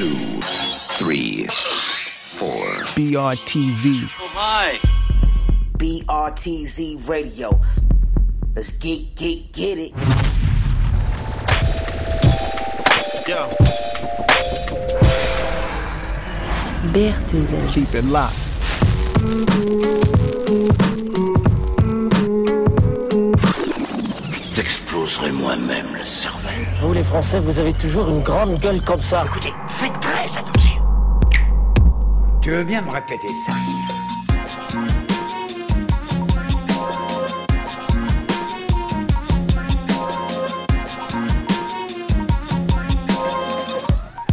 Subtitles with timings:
[0.00, 0.40] two,
[0.96, 2.64] three, four.
[2.96, 4.08] BRTZ.
[4.18, 4.78] Oh my.
[5.76, 7.60] BRTZ Radio.
[8.56, 9.92] Let's get, get, get it.
[13.28, 13.46] Yo.
[16.94, 17.68] BRTZ.
[17.74, 18.46] Keep it locked.
[24.32, 26.66] Je t'exploserai moi-même le cervelle.
[26.80, 29.26] Vous les Français, vous avez toujours une grande gueule comme ça.
[29.26, 29.52] Écoutez.
[32.50, 33.52] Tu veux bien me répéter ça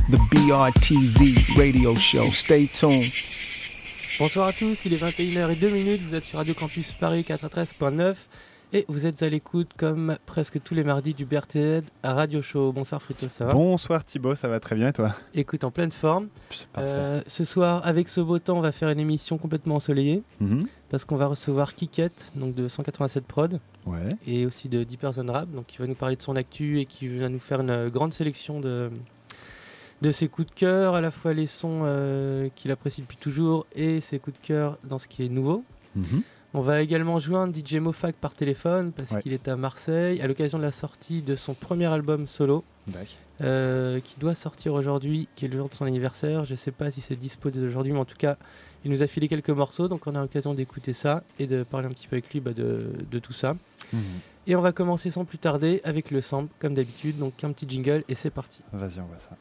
[0.09, 2.31] The BRTZ radio show.
[2.31, 3.11] Stay tuned.
[4.17, 8.15] Bonsoir à tous, il est 21h02 vous êtes sur Radio Campus Paris 93.9
[8.73, 12.73] et vous êtes à l'écoute comme presque tous les mardis du BRTZ à Radio Show.
[12.73, 15.15] Bonsoir Frito, ça va Bonsoir Thibaut, ça va très bien et toi?
[15.33, 16.27] Écoute, en pleine forme.
[16.77, 20.63] Euh, ce soir, avec ce beau temps, on va faire une émission complètement ensoleillée Mhm.
[20.89, 24.09] parce qu'on va recevoir Kiket, donc de 187 Prod Ouais.
[24.27, 26.85] et aussi de Deeper Zone Rap, donc qui va nous parler de son actu et
[26.85, 28.89] qui va nous faire une euh, grande sélection de,
[30.01, 33.65] de ses coups de cœur, à la fois les sons euh, qu'il apprécie depuis toujours
[33.75, 35.63] et ses coups de cœur dans ce qui est nouveau.
[35.95, 36.21] Mhm.
[36.53, 39.21] On va également joindre DJ Mofac par téléphone parce Ouais.
[39.21, 42.63] qu'il est à Marseille à l'occasion de la sortie de son premier album solo
[43.41, 46.45] euh, qui doit sortir aujourd'hui, qui est le jour de son anniversaire.
[46.45, 48.37] Je ne sais pas si c'est dispo dès aujourd'hui, mais en tout cas,
[48.85, 51.87] il nous a filé quelques morceaux, donc on a l'occasion d'écouter ça et de parler
[51.87, 53.55] un petit peu avec lui bah, de, de tout ça.
[53.93, 54.01] Mhm.
[54.47, 57.67] Et on va commencer sans plus tarder avec le sample, comme d'habitude, donc un petit
[57.69, 58.61] jingle et c'est parti.
[58.71, 59.35] Vas-y, on voit ça.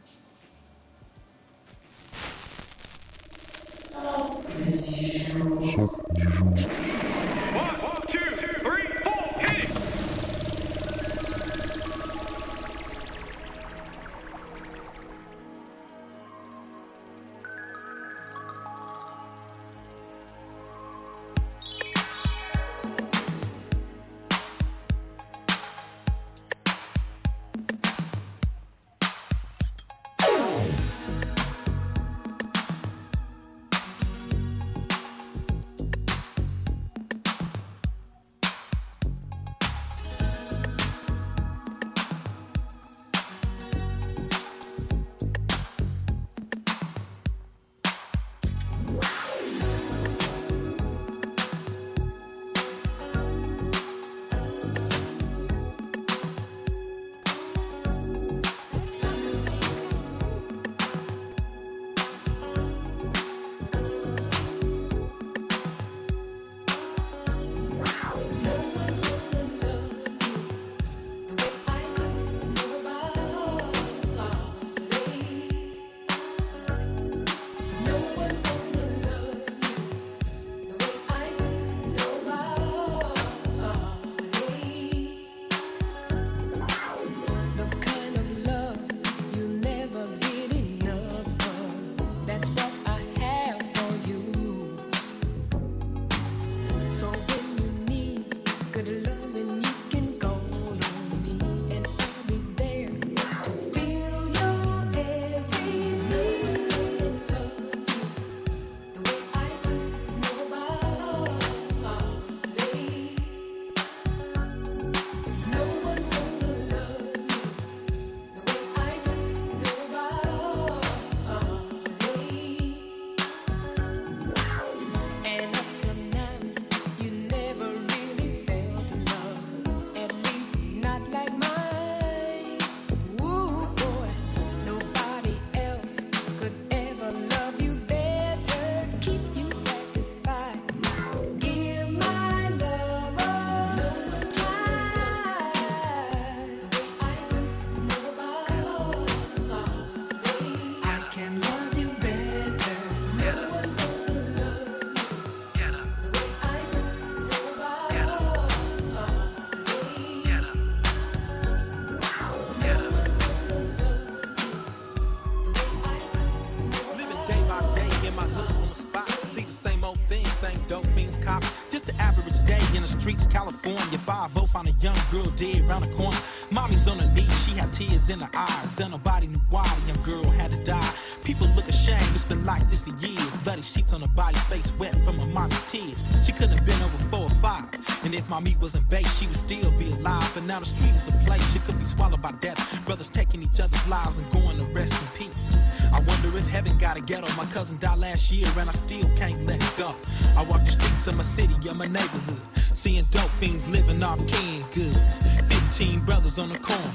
[174.07, 176.17] 5-0, found a young girl dead round the corner.
[176.53, 178.77] Mommy's on her knees, she had tears in her eyes.
[178.77, 180.93] Then nobody knew why the young girl had to die.
[181.25, 183.37] People look ashamed, it's been like this for years.
[183.39, 186.05] Bloody sheets on her body, face wet from her mommy's tears.
[186.25, 187.65] She couldn't have been over four or five.
[188.05, 190.31] And if mommy wasn't baked, she would still be alive.
[190.35, 192.59] But now the street is a place, she could be swallowed by death.
[192.85, 195.53] Brothers taking each other's lives and going to rest in peace.
[195.93, 197.27] I wonder if heaven got a ghetto.
[197.37, 199.93] My cousin died last year and I still can't let go.
[200.37, 202.41] I walk the streets of my city, of my neighborhood.
[202.73, 205.19] Seeing dope fiends live off canned goods.
[205.49, 206.95] 15 brothers on the corner.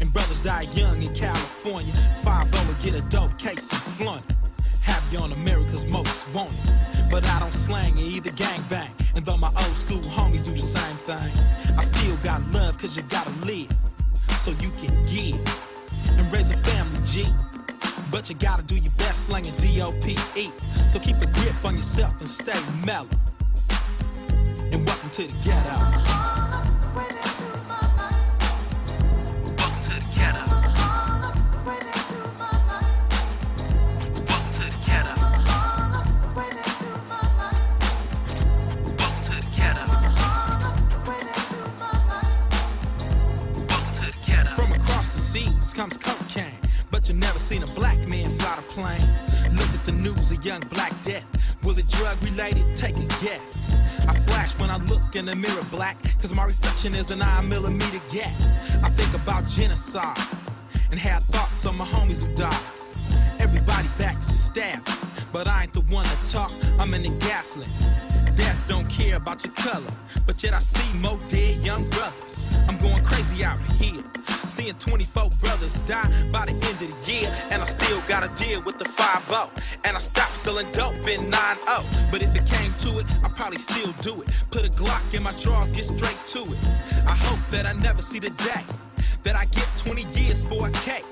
[0.00, 1.92] And brothers die young in California.
[2.22, 4.36] 5 would get a dope case and flaunt it.
[4.82, 6.54] Happy on America's most wanted.
[7.10, 8.90] But I don't slang or either gang bang.
[9.16, 11.32] And though my old school homies do the same thing,
[11.76, 13.72] I still got love cause you gotta live.
[14.38, 15.36] So you can give
[16.18, 17.26] and raise a family G.
[18.10, 20.50] But you gotta do your best slanging D-O-P-E.
[20.92, 23.08] So keep a grip on yourself and stay mellow.
[24.70, 26.17] And welcome to the ghetto.
[45.78, 46.58] Comes cocaine,
[46.90, 49.00] but you never seen a black man fly the plane.
[49.54, 51.24] Look at the news, a young black death.
[51.62, 52.76] Was it drug related?
[52.76, 53.70] Take a guess.
[54.08, 57.48] I flash when I look in the mirror black, cause my reflection is a 9
[57.48, 58.34] millimeter gap.
[58.82, 60.18] I think about genocide
[60.90, 62.60] and have thoughts on my homies who died.
[63.38, 64.82] Everybody back staff,
[65.32, 67.70] but I ain't the one to talk, I'm in the gaffling.
[68.36, 69.92] Death don't care about your color,
[70.26, 72.48] but yet I see more dead young brothers.
[72.66, 74.02] I'm going crazy out here.
[74.58, 78.60] Seeing 24 brothers die by the end of the year, and I still gotta deal
[78.62, 79.52] with the 5
[79.84, 81.84] And I stopped selling dope in 9 0.
[82.10, 84.28] But if it came to it, I'd probably still do it.
[84.50, 86.58] Put a Glock in my drawers, get straight to it.
[87.06, 88.64] I hope that I never see the day
[89.22, 91.06] that I get 20 years for a cake.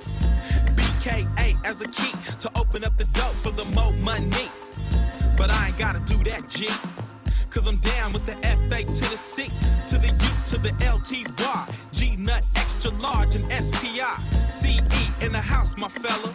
[0.74, 4.50] BKA as a key to open up the door for the more money.
[5.38, 6.66] But I ain't gotta do that, G.
[7.56, 8.34] Cause I'm down with the
[8.68, 9.48] FA to the C,
[9.88, 14.02] to the U, to the LTY, G nut extra large and SPI,
[14.50, 16.30] CE in the house, my fella.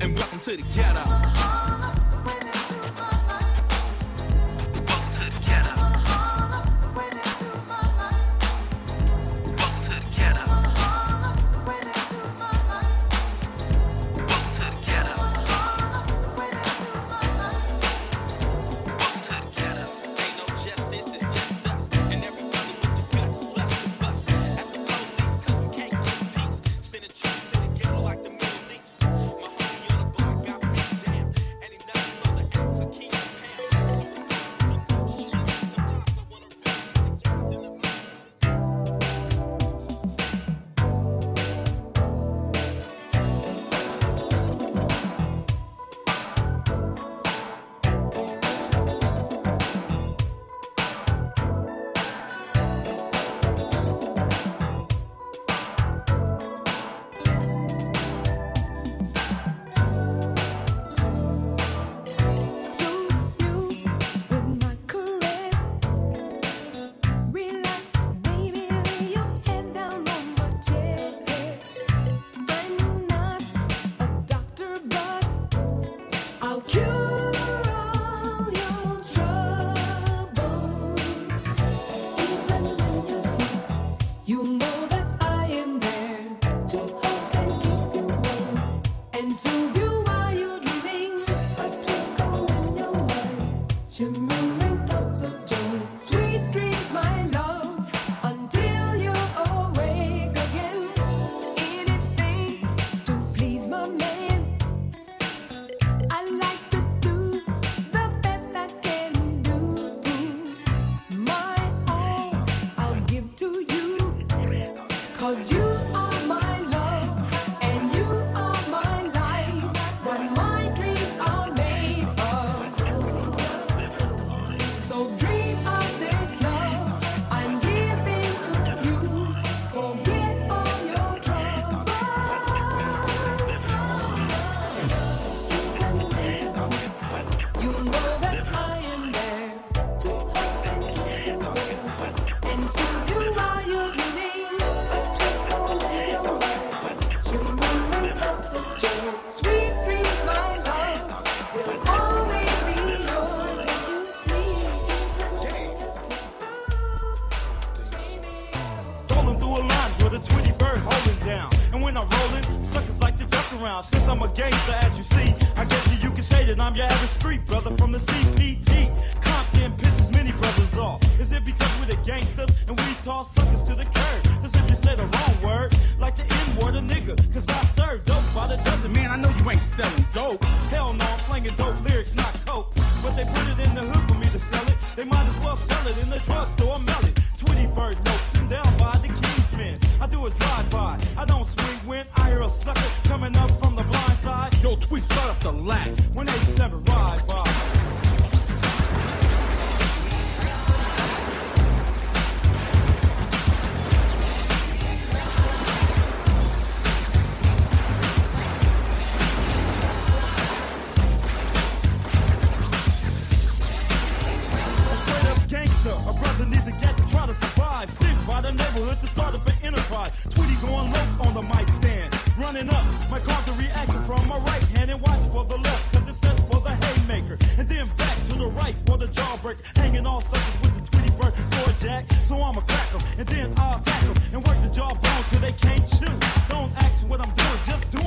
[0.00, 1.99] And welcome to the ghetto.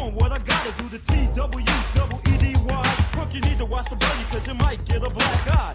[0.03, 0.89] on what I gotta do.
[0.89, 1.65] The T W
[3.13, 3.33] punk.
[3.33, 5.72] You need to watch the buddy, cause you might get a black eye.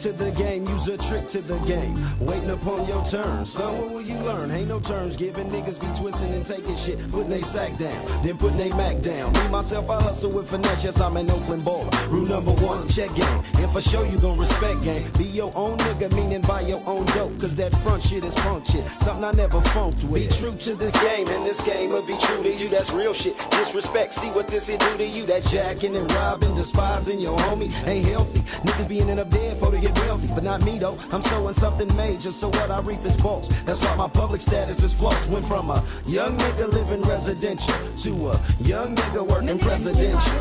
[0.00, 1.94] To the game, use a trick to the game.
[2.20, 3.44] Waiting upon your turn.
[3.44, 4.50] Son, what will you learn?
[4.50, 5.50] Ain't no terms given.
[5.50, 9.32] Niggas be twisting and taking shit, putting they sack down, then putting they Mac down.
[9.34, 10.84] Me, myself, I hustle with finesse.
[10.84, 12.10] Yes, I'm an Oakland baller.
[12.10, 13.42] Rule number one, check game.
[13.58, 15.06] And for sure, you gon' respect game.
[15.18, 17.38] Be your own nigga, meaning buy your own dope.
[17.38, 18.84] Cause that front shit is punk shit.
[19.00, 20.30] Something I never funked with.
[20.30, 22.70] Be true to this game, and this game will be true to you.
[22.70, 23.36] That's real shit.
[23.50, 25.26] Disrespect, see what this here do to you.
[25.26, 28.40] That jacking and robbing, despising your homie ain't healthy.
[28.66, 29.49] Niggas be in a for
[29.80, 30.96] to get wealthy, but not me though.
[31.12, 33.48] I'm sowing something major, so what I reap is false.
[33.62, 35.26] That's why my public status is false.
[35.28, 40.32] Went from a young nigga living residential to a young nigga working presidential.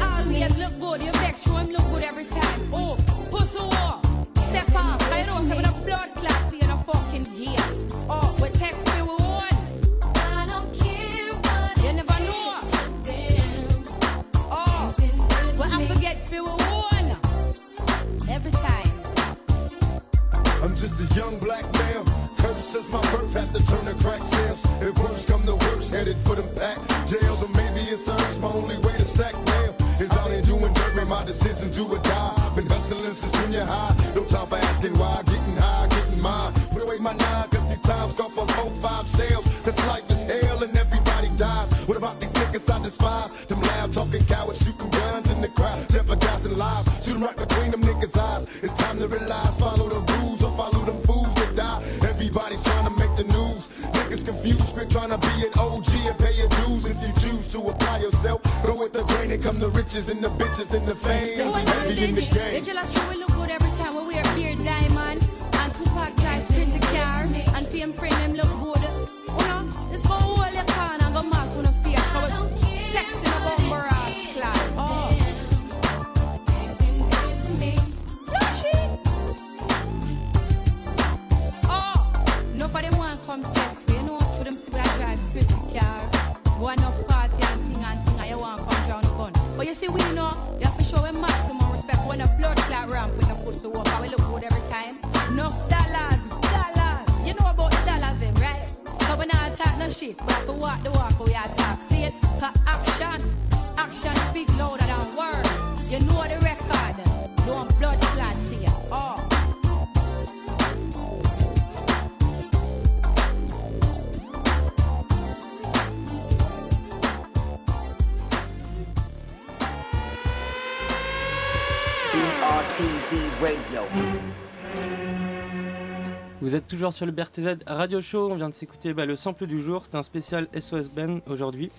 [126.49, 129.45] Vous êtes toujours sur le BRTZ Radio Show, on vient de s'écouter bah, le sample
[129.45, 131.69] du jour, c'est un spécial SOS Ben aujourd'hui.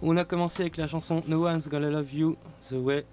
[0.00, 2.36] On a commencé avec la chanson No One's Gonna Love You
[2.70, 3.04] The Way...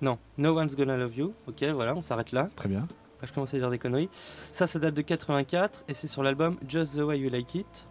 [0.00, 2.48] Non, No One's Gonna Love You, ok voilà, on s'arrête là.
[2.56, 2.88] Très bien.
[3.22, 4.08] Ah, je commence à dire des conneries.
[4.50, 7.86] Ça, ça date de 84 et c'est sur l'album Just the Way You Like It.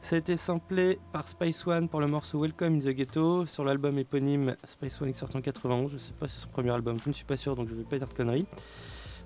[0.00, 3.64] Ça a été samplé par Spice One pour le morceau Welcome in the Ghetto sur
[3.64, 5.92] l'album éponyme Spice One qui sort en 91.
[5.92, 7.74] Je sais pas si c'est son premier album, je ne suis pas sûr donc je
[7.74, 8.46] vais pas dire de conneries.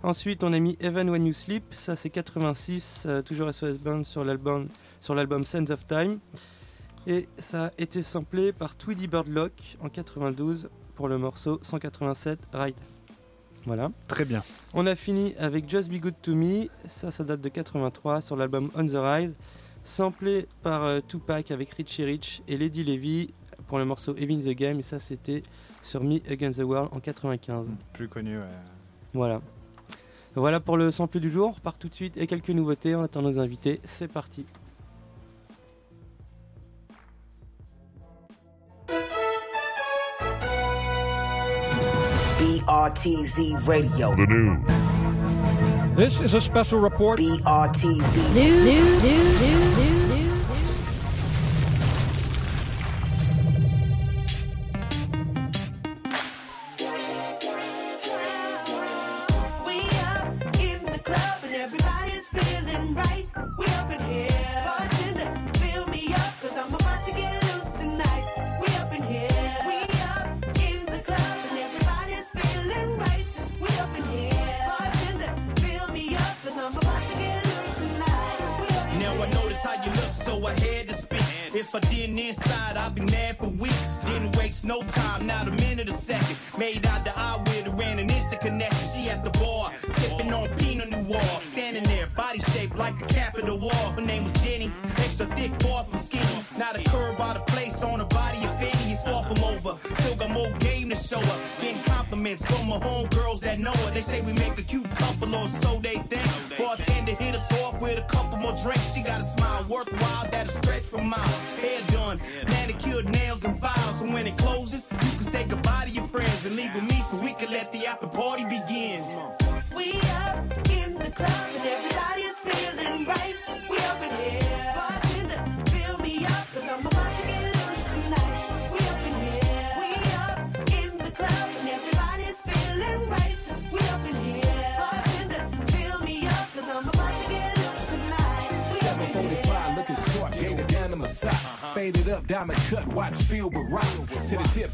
[0.05, 4.03] Ensuite, on a mis Even When You Sleep, ça c'est 86, euh, toujours SOS Band
[4.03, 4.67] sur l'album
[5.01, 6.19] sur l'album Sense of Time.
[7.07, 12.75] Et ça a été samplé par Tweedy Birdlock en 92 pour le morceau 187 Ride.
[13.65, 13.93] Voilà.
[14.09, 14.43] Très bien.
[14.75, 18.35] On a fini avec Just Be Good to Me, ça ça date de 83 sur
[18.35, 19.37] l'album On the Rise,
[19.85, 23.33] samplé par euh, Tupac avec Richie Rich et Lady Levy
[23.69, 25.45] pour le morceau in the Game et ça c'était
[25.81, 27.67] sur Me Against the World en 95.
[27.93, 28.45] Plus connu, ouais.
[29.15, 29.41] Voilà.
[30.35, 33.03] Voilà pour le sample du jour, on repart tout de suite et quelques nouveautés, on
[33.03, 34.47] attend nos invités, c'est parti.
[42.38, 44.14] BRTZ Radio.
[44.16, 44.59] The news.
[45.95, 47.18] This is a special report.
[47.18, 50.32] BRTZ News, news, news, getting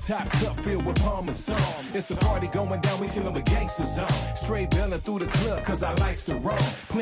[0.09, 1.85] top, cup filled with Parmesan.
[1.93, 4.09] It's a party going down, we chillin' with gangsters on.
[4.35, 6.58] Straight bellin' through the club, cause I likes to roam.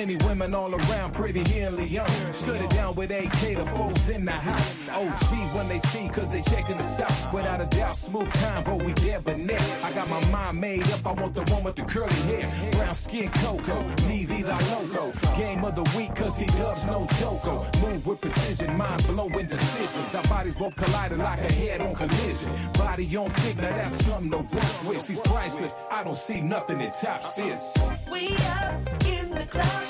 [0.06, 2.08] Plenty women all around, pretty here in Leon.
[2.32, 4.76] Shut it down with AK, the folks in the house.
[4.92, 7.34] OG when they see, cause they checking us out.
[7.34, 9.58] Without a doubt, smooth combo, we debonair.
[9.82, 12.70] I got my mind made up, I want the one with the curly hair.
[12.70, 15.10] Brown skin cocoa, me vida loco.
[15.36, 17.66] Game of the week, cause he dubs no joko.
[17.80, 20.14] Move with precision, mind blowing decisions.
[20.14, 22.48] Our bodies both collided like a head on collision.
[22.74, 25.08] Body on thick, now that's something to work with.
[25.08, 27.76] He's priceless, I don't see nothing that tops this.
[28.08, 28.28] We
[28.62, 29.85] up in the club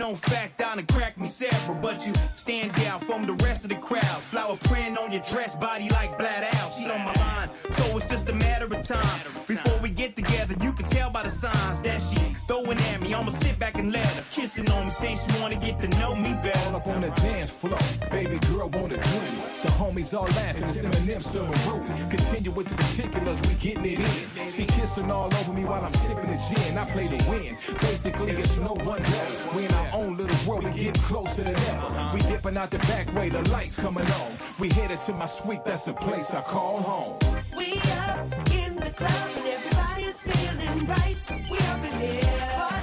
[0.00, 1.76] known fact, I done cracked me several.
[1.76, 4.20] But you stand out from the rest of the crowd.
[4.32, 6.70] Flower print on your dress, body like Black Owl.
[6.70, 9.20] She on my mind, so it's just a matter of time.
[9.46, 12.16] Before we get together, you can tell by the signs that she
[12.48, 13.12] throwing at me.
[13.12, 16.16] I'ma sit back and let her kissing on me, saying she wanna get to know
[16.16, 16.70] me better.
[16.70, 17.78] All up on the dance floor,
[18.10, 19.59] baby girl wanna do it.
[19.80, 22.10] Homies all laughing, it's Eminem a root.
[22.10, 24.50] Continue with the particulars, we getting it in.
[24.50, 26.76] She kissing all over me while I'm sipping the gin.
[26.76, 27.56] I play to win.
[27.80, 29.56] Basically, it's no one better.
[29.56, 32.10] We in our own little world, we getting closer than ever.
[32.12, 34.32] We dipping out the back way, the lights coming on.
[34.58, 37.18] We headed to my suite, that's a place I call home.
[37.56, 38.20] We up
[38.52, 41.16] in the club and everybody's feeling right.
[41.50, 42.79] We up in here.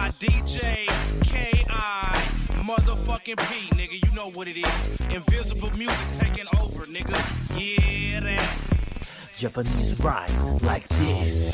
[0.00, 0.86] By DJ
[1.20, 2.16] K.I.
[2.64, 3.96] Motherfucking P, nigga.
[4.02, 5.00] You know what it is.
[5.10, 7.16] Invisible music taking over, nigga.
[7.54, 9.36] Yeah, that.
[9.36, 11.52] Japanese rhyme like this.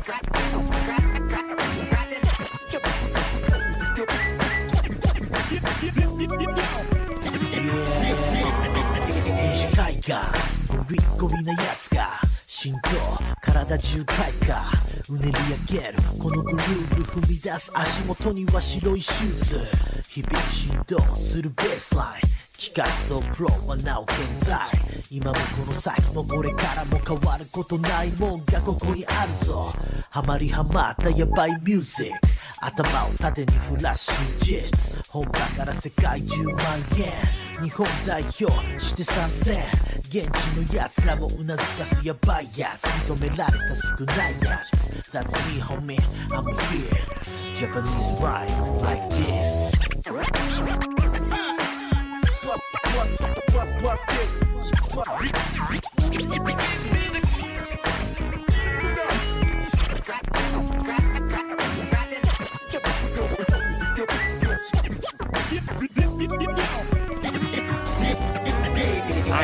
[0.00, 0.39] 西海
[10.10, 10.16] 岸
[10.66, 12.18] ゴリゴリなやつが
[12.48, 12.78] 振動
[13.40, 14.66] 体中開花。
[15.08, 15.32] うねり
[15.72, 15.94] 上げる。
[16.20, 20.02] このグルーブ踏み出す足元には白いシューズ。
[20.08, 22.20] 日々振動するベースライン。
[22.58, 24.58] 機械ストプロはなお健在。
[25.10, 29.70] 今もこの先もこれからも変わることないもんがここにあるぞ。
[30.10, 32.18] ハマりハマったヤバいミュージック。
[32.62, 37.49] 頭を縦に振らし真実本場から世界10万円
[45.12, 46.00] That's me homie
[46.32, 47.00] I'm here
[47.54, 48.48] Japanese rhyme
[48.80, 49.72] like this.
[52.46, 52.60] What,
[52.94, 53.10] what, what,
[53.52, 53.98] what, what,
[54.94, 55.20] what,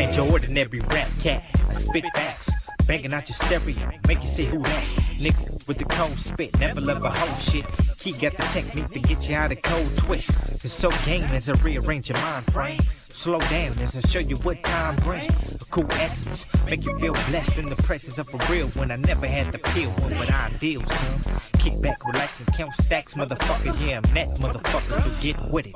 [0.01, 1.43] your ordinary rap cat.
[1.55, 2.53] I spit facts,
[2.87, 4.85] banging out your stereo, make you say who that.
[5.19, 7.65] Nigga with the cold spit, never love a whole shit.
[8.03, 10.65] He got the technique to get you out of cold twist.
[10.65, 12.79] It's so game as I rearrange your mind frame.
[13.17, 15.63] Slow down as I show you what time brings.
[15.63, 18.91] A cool essence, make you feel blessed in the presence of a real one.
[18.91, 21.41] I never had the feel one, but I deal, son.
[21.59, 23.75] Kick back, relax, and count stacks, motherfucker.
[23.81, 25.75] Yeah, I'm that motherfucker, so get with it.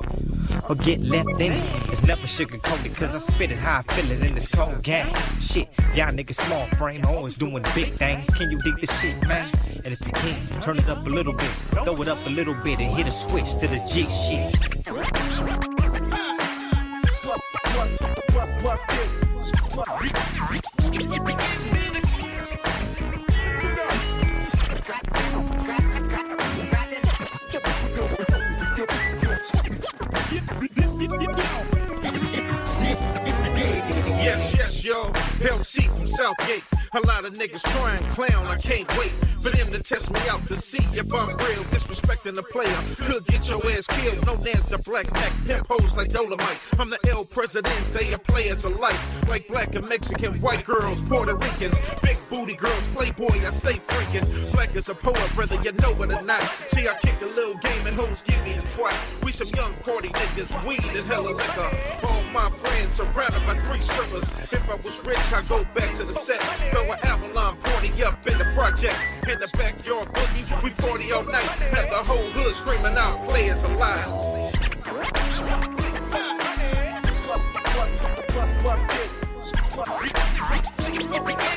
[0.68, 1.90] Or get left in it.
[1.90, 4.84] It's never sugar coated, cause I spit it how I feel it in this cold
[4.84, 5.06] game.
[5.40, 8.28] Shit, y'all niggas small frame, always doing big things.
[8.36, 9.48] Can you dig this shit, man?
[9.86, 12.54] And if you can, turn it up a little bit, throw it up a little
[12.62, 15.79] bit, and hit a switch to the G shit.
[34.22, 35.10] Yes, yes, yo.
[35.40, 36.79] LC from Southgate.
[36.92, 38.46] A lot of niggas try and clown.
[38.46, 41.62] I can't wait for them to test me out to see if I'm real.
[41.70, 42.66] Disrespecting the player
[43.06, 44.26] could get your ass killed.
[44.26, 46.58] No names to black Mac, pimp hoes like Dolomite.
[46.80, 48.98] I'm the L president, they are players alike.
[49.28, 54.26] Like black and Mexican, white girls, Puerto Ricans, big booty girls, playboy, I stay freaking.
[54.52, 56.42] Black as a poet, whether you know it or not.
[56.74, 58.98] See, I kick a little game and hoes give me the twat.
[59.24, 61.70] We some young party niggas, weed and hella liquor.
[62.02, 64.26] All my friends surrounded by three strippers.
[64.52, 66.42] If I was rich, I'd go back to the set.
[66.84, 69.28] An Avalon 40 up in the projects.
[69.28, 71.42] In the backyard boogie, we 40 all night.
[71.42, 74.30] Have the whole hood screaming out, players alive.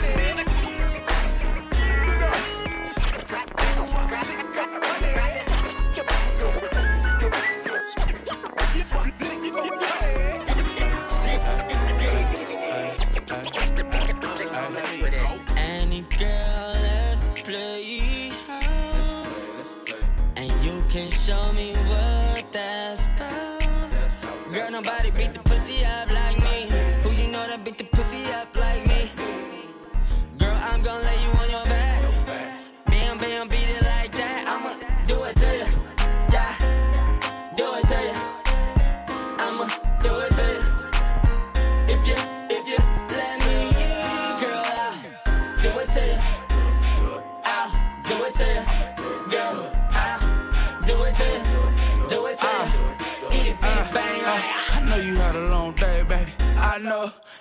[0.05, 0.23] Any
[20.93, 23.59] can show me what that's about.
[24.53, 25.39] Girl, nobody beat the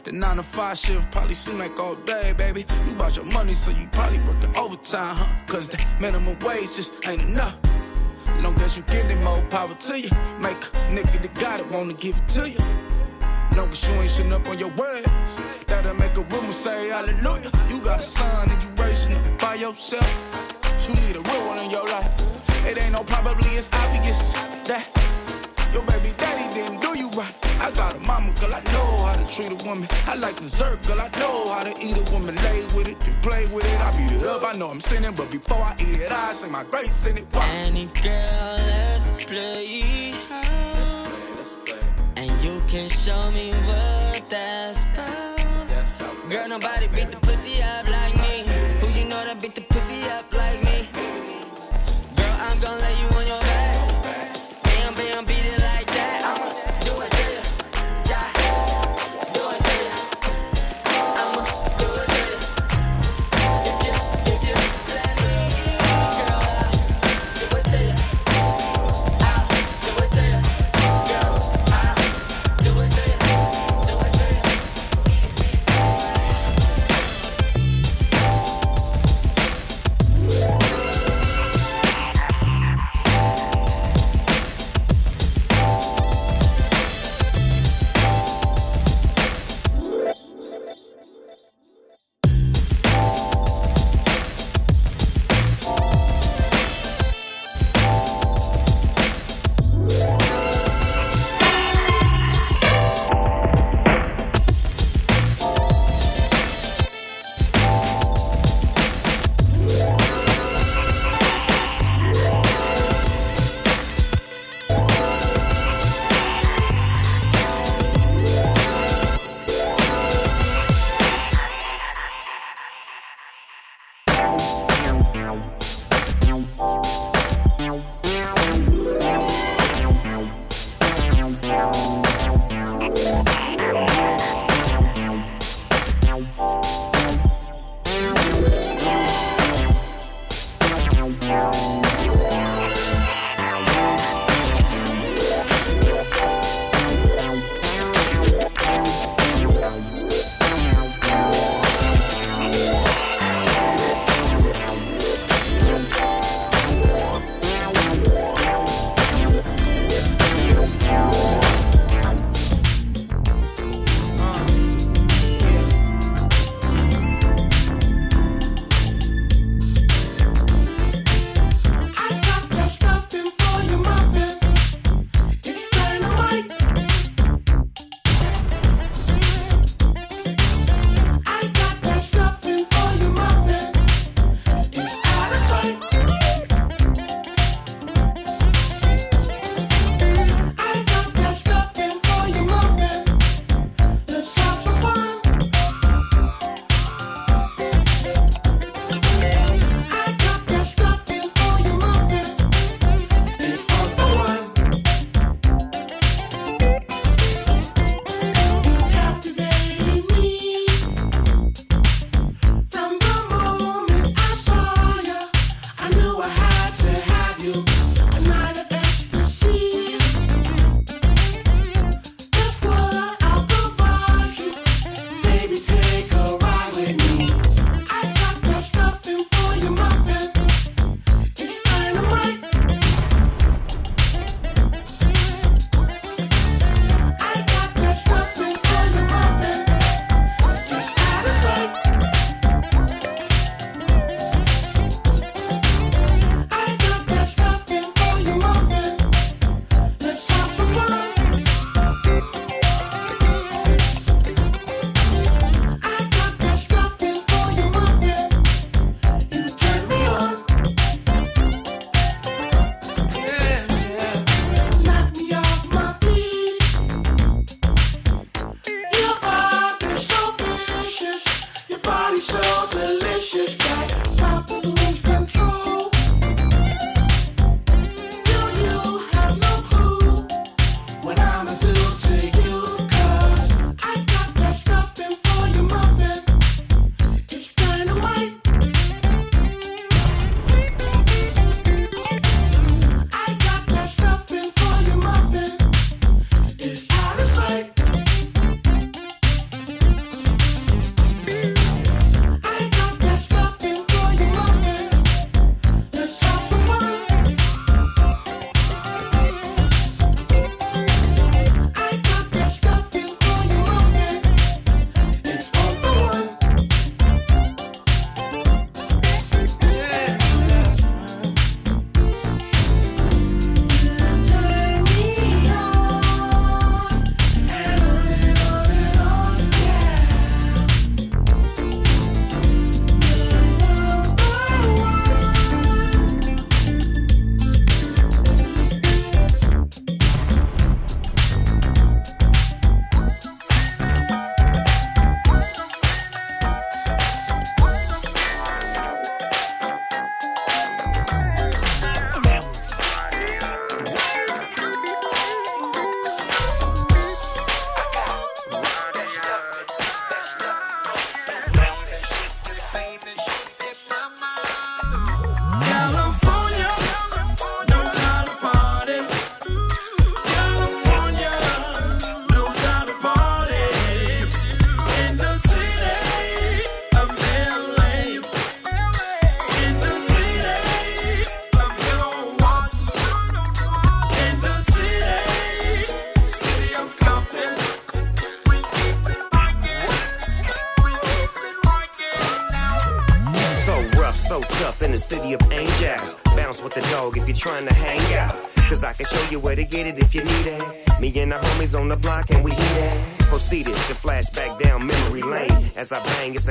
[0.04, 2.64] the nine to five shift probably seem like all day, baby.
[2.86, 5.34] You bought your money, so you probably working overtime, huh?
[5.46, 7.56] Cause the minimum wage just ain't enough.
[8.40, 10.10] Long as you get getting more power to you.
[10.40, 12.58] Make a nigga that got it wanna give it to you.
[13.56, 17.50] Long as you ain't shitting up on your words, that'll make a woman say hallelujah.
[17.68, 20.08] You got a son and you raising him by yourself.
[20.88, 22.10] You need a real one in your life.
[22.66, 24.32] It ain't no probably, it's obvious
[24.66, 25.01] that
[25.72, 27.34] your baby daddy didn't do you right.
[27.60, 29.88] I got a mama, girl, I know how to treat a woman.
[30.06, 32.34] I like dessert, girl, I know how to eat a woman.
[32.36, 33.80] Lay with it and play with it.
[33.80, 36.48] I beat it up, I know I'm sinning, but before I eat it, I say
[36.48, 37.26] my grace in it.
[37.36, 40.14] Any girl, let's play.
[42.16, 45.32] And you can show me what that's about.
[46.28, 48.44] Girl, nobody beat the pussy up like me.
[48.80, 50.41] Who you know that beat the pussy up like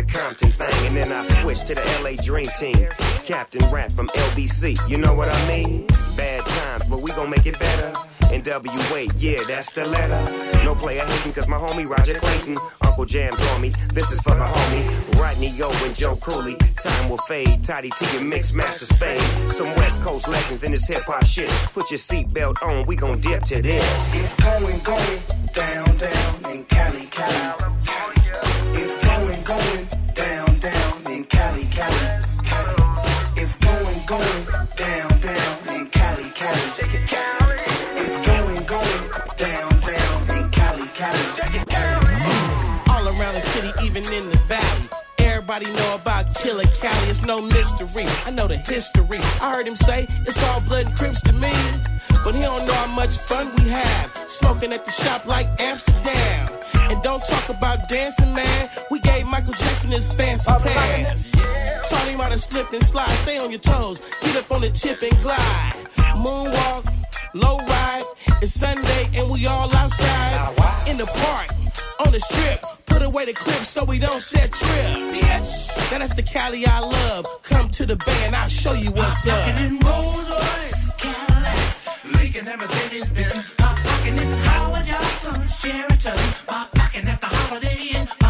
[0.01, 0.87] a Compton thing.
[0.87, 2.87] And then I switch to the LA Dream Team.
[3.25, 5.87] Captain Rap from LBC, you know what I mean?
[6.17, 7.93] Bad times, but we gon' make it better.
[8.31, 10.63] NWA, yeah, that's the letter.
[10.63, 12.57] No player hating, cause my homie Roger Clayton.
[12.81, 15.19] Uncle Jam's on me, this is for the homie.
[15.19, 16.55] Rodney Yo and Joe Cooley.
[16.55, 19.21] Time will fade, Toddy T and Mix Masters fade.
[19.51, 21.49] Some West Coast legends in this hip hop shit.
[21.73, 23.83] Put your seatbelt on, we gon' dip to this.
[24.15, 25.40] It's going, going
[53.57, 54.11] we have.
[54.27, 56.47] Smoking at the shop like Amsterdam.
[56.75, 58.69] And don't talk about dancing, man.
[58.89, 61.31] We gave Michael Jackson his fancy pants.
[61.31, 63.09] Taught him how to slip and slide.
[63.23, 64.01] Stay on your toes.
[64.21, 65.73] Get up on the tip and glide.
[66.15, 66.85] Moonwalk,
[67.33, 68.03] low ride.
[68.41, 70.55] It's Sunday and we all outside.
[70.87, 71.49] In the park,
[72.05, 72.65] on the strip.
[72.85, 74.85] Put away the clips so we don't set trip.
[75.13, 75.91] Bitch.
[75.91, 77.25] Now that's the Cali I love.
[77.43, 79.47] Come to the band, I'll show you what's up.
[82.19, 83.55] Leaking and Mercedes Benz.
[83.59, 86.17] My pocket in Howard Johnson, Sheraton.
[86.47, 88.20] My pocket at the Holiday Inn.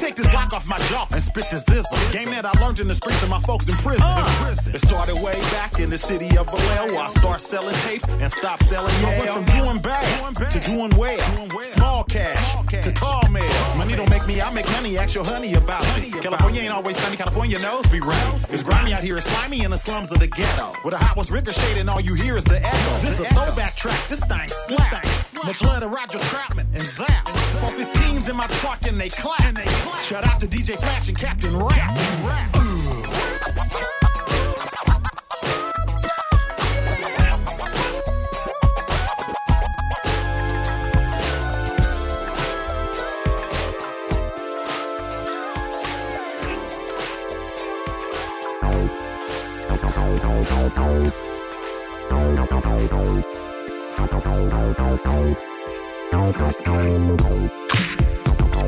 [0.00, 2.12] Take this lock off my jaw and spit this zizzle.
[2.12, 4.02] Game that I learned in the streets of my folks in prison.
[4.02, 4.74] in prison.
[4.74, 6.96] It started way back in the city of Vallejo.
[6.96, 11.20] I start selling tapes and stop selling I went from doing bad, to doing well.
[11.62, 13.76] Small cash, to tall mail.
[13.76, 14.96] Money don't make me, I make money.
[14.96, 16.10] Ask your honey about me.
[16.10, 17.16] California ain't always sunny.
[17.16, 18.46] California knows be round.
[18.50, 19.18] It's grimy out here.
[19.18, 20.72] It's slimy in the slums of the ghetto.
[20.82, 22.92] Where the hot ones ricochet and all you hear is the echo.
[23.00, 24.00] This is a throwback track.
[24.08, 25.04] This thing slap.
[25.44, 27.26] Much love to Roger Troutman and Zap.
[27.60, 29.40] 415s in my truck and they clap.
[29.40, 29.89] And they clap.
[30.02, 32.00] Shout out to DJ Flash and Captain Rap.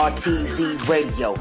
[0.00, 1.34] BRTZ Radio.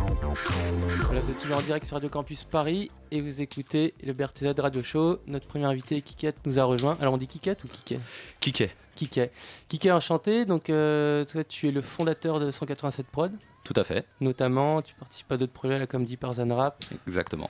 [1.06, 4.48] Voilà, vous êtes toujours en direct sur Radio Campus Paris et vous écoutez le BRTZ
[4.58, 5.20] Radio Show.
[5.28, 6.98] Notre premier invité, Kiket, nous a rejoint.
[7.00, 8.02] Alors on dit Kiket ou Kiket?
[8.42, 8.72] Kiké.
[8.98, 9.32] Kiket.
[9.70, 10.44] Kiket, enchanté.
[10.44, 13.32] Donc euh, toi, tu es le fondateur de 187 Prod.
[13.64, 14.06] Tout à fait.
[14.20, 16.84] Notamment, tu participes à d'autres projets, là, comme dit par Zanrap.
[17.08, 17.50] Exactement.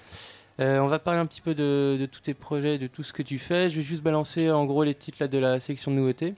[0.59, 3.13] Euh, on va parler un petit peu de, de tous tes projets, de tout ce
[3.13, 3.71] que tu fais.
[3.71, 6.35] Je vais juste balancer en gros les titres là, de la sélection de nouveautés.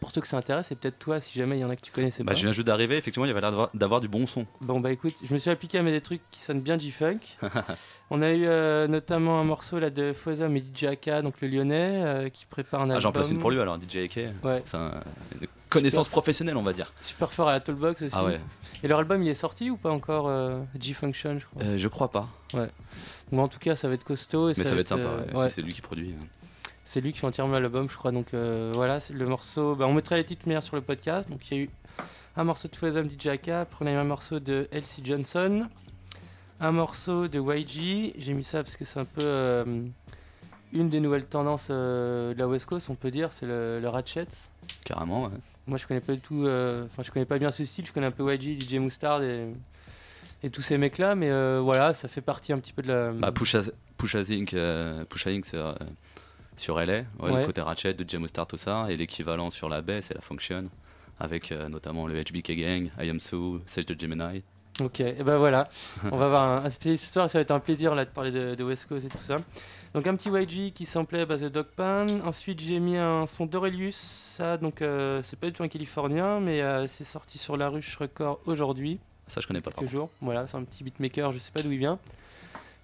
[0.00, 1.82] Pour ceux que ça intéresse, et peut-être toi, si jamais il y en a que
[1.82, 2.34] tu connaissais Bah, pas.
[2.38, 4.46] je viens juste d'arriver, effectivement, il y avait l'air d'avoir- du bon son.
[4.62, 7.18] Bon bah écoute, je me suis appliqué à mettre des trucs qui sonnent bien G-Funk.
[8.10, 11.48] On a eu euh, notamment un morceau là de Foza et DJ Aka, donc le
[11.48, 12.96] lyonnais, euh, qui prépare un album.
[12.96, 14.16] Ah, J'en place une pour lui alors, DJ AK.
[14.42, 14.62] Ouais.
[14.64, 15.02] C'est un-
[15.40, 16.92] une connaissance professionnelle, on va dire.
[17.02, 18.14] Super fort à la Toolbox aussi.
[18.16, 18.40] Ah ouais.
[18.82, 21.76] Et leur album il est sorti ou pas encore euh, G-Function je crois?
[21.76, 22.28] Je crois pas.
[22.54, 22.68] Ouais.
[23.30, 24.48] Bon en tout cas ça va être costaud.
[24.48, 25.02] Et Mais ça va être sympa,
[25.34, 25.48] ouais.
[25.48, 26.14] si c'est lui qui produit.
[26.18, 26.26] hein.
[26.84, 28.10] C'est lui qui fait entièrement l'album, je crois.
[28.12, 29.74] Donc euh, voilà, le morceau.
[29.76, 31.28] bah, on mettra les titres meilleurs sur le podcast.
[31.30, 31.70] Donc il y a eu
[32.36, 35.68] un morceau de Fouazam DJ Aka, après on a eu un morceau de Elsie Johnson,
[36.60, 38.14] un morceau de YG.
[38.18, 39.64] J'ai mis ça parce que c'est un peu euh,
[40.72, 43.88] une des nouvelles tendances euh, de la West Coast, on peut dire, c'est le, le
[43.88, 44.26] Ratchet.
[44.84, 45.30] Carrément, ouais.
[45.66, 47.92] Moi je connais pas du tout, euh, enfin je connais pas bien ce style, je
[47.92, 49.48] connais un peu YG, DJ Mustard et,
[50.42, 52.88] et tous ces mecs là, mais euh, voilà, ça fait partie un petit peu de
[52.88, 53.12] la.
[53.12, 53.60] Bah, Pusha,
[53.98, 55.46] Pusha Inc, euh, Pusha Inc
[56.60, 57.40] sur, LA, ouais, Ouais.
[57.40, 60.20] le côté Ratchet de James Star, tout ça, et l'équivalent sur la baie, c'est la
[60.20, 60.68] Function,
[61.18, 64.42] avec euh, notamment le HBK Gang, I Am So, Sage de Gemini.
[64.80, 65.68] Ok, et ben voilà,
[66.10, 68.10] on va avoir un, un spécialiste ce soir, ça va être un plaisir là de
[68.10, 69.36] parler de, de West Coast et tout ça.
[69.92, 72.06] Donc un petit YG qui samplait à base de Dog Pan.
[72.24, 76.40] Ensuite j'ai mis un son d'Aurelius, ça donc euh, c'est pas du tout un Californien,
[76.40, 79.00] mais euh, c'est sorti sur la ruche record aujourd'hui.
[79.26, 81.60] Ça je connais pas par Quelques jours, voilà, c'est un petit beatmaker, je sais pas
[81.62, 81.98] d'où il vient.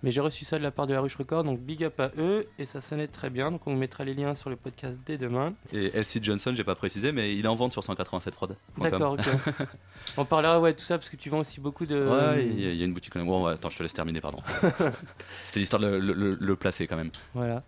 [0.03, 2.11] Mais j'ai reçu ça de la part de la ruche record, donc big up à
[2.19, 5.01] eux, et ça sonnait très bien, donc on vous mettra les liens sur le podcast
[5.07, 5.55] dès demain.
[5.73, 8.57] Et Elsie Johnson, j'ai pas précisé, mais il est en vente sur 187 prod.
[8.79, 9.25] D'accord, ok.
[10.19, 11.97] on parlera ouais, de tout ça parce que tu vends aussi beaucoup de...
[11.97, 13.17] Ouais, il y, a- il y a une boutique.
[13.17, 14.39] Bon, ouais, attends, je te laisse terminer, pardon.
[15.47, 17.11] C'était l'histoire de le, le- le- le placer quand même.
[17.35, 17.63] Voilà.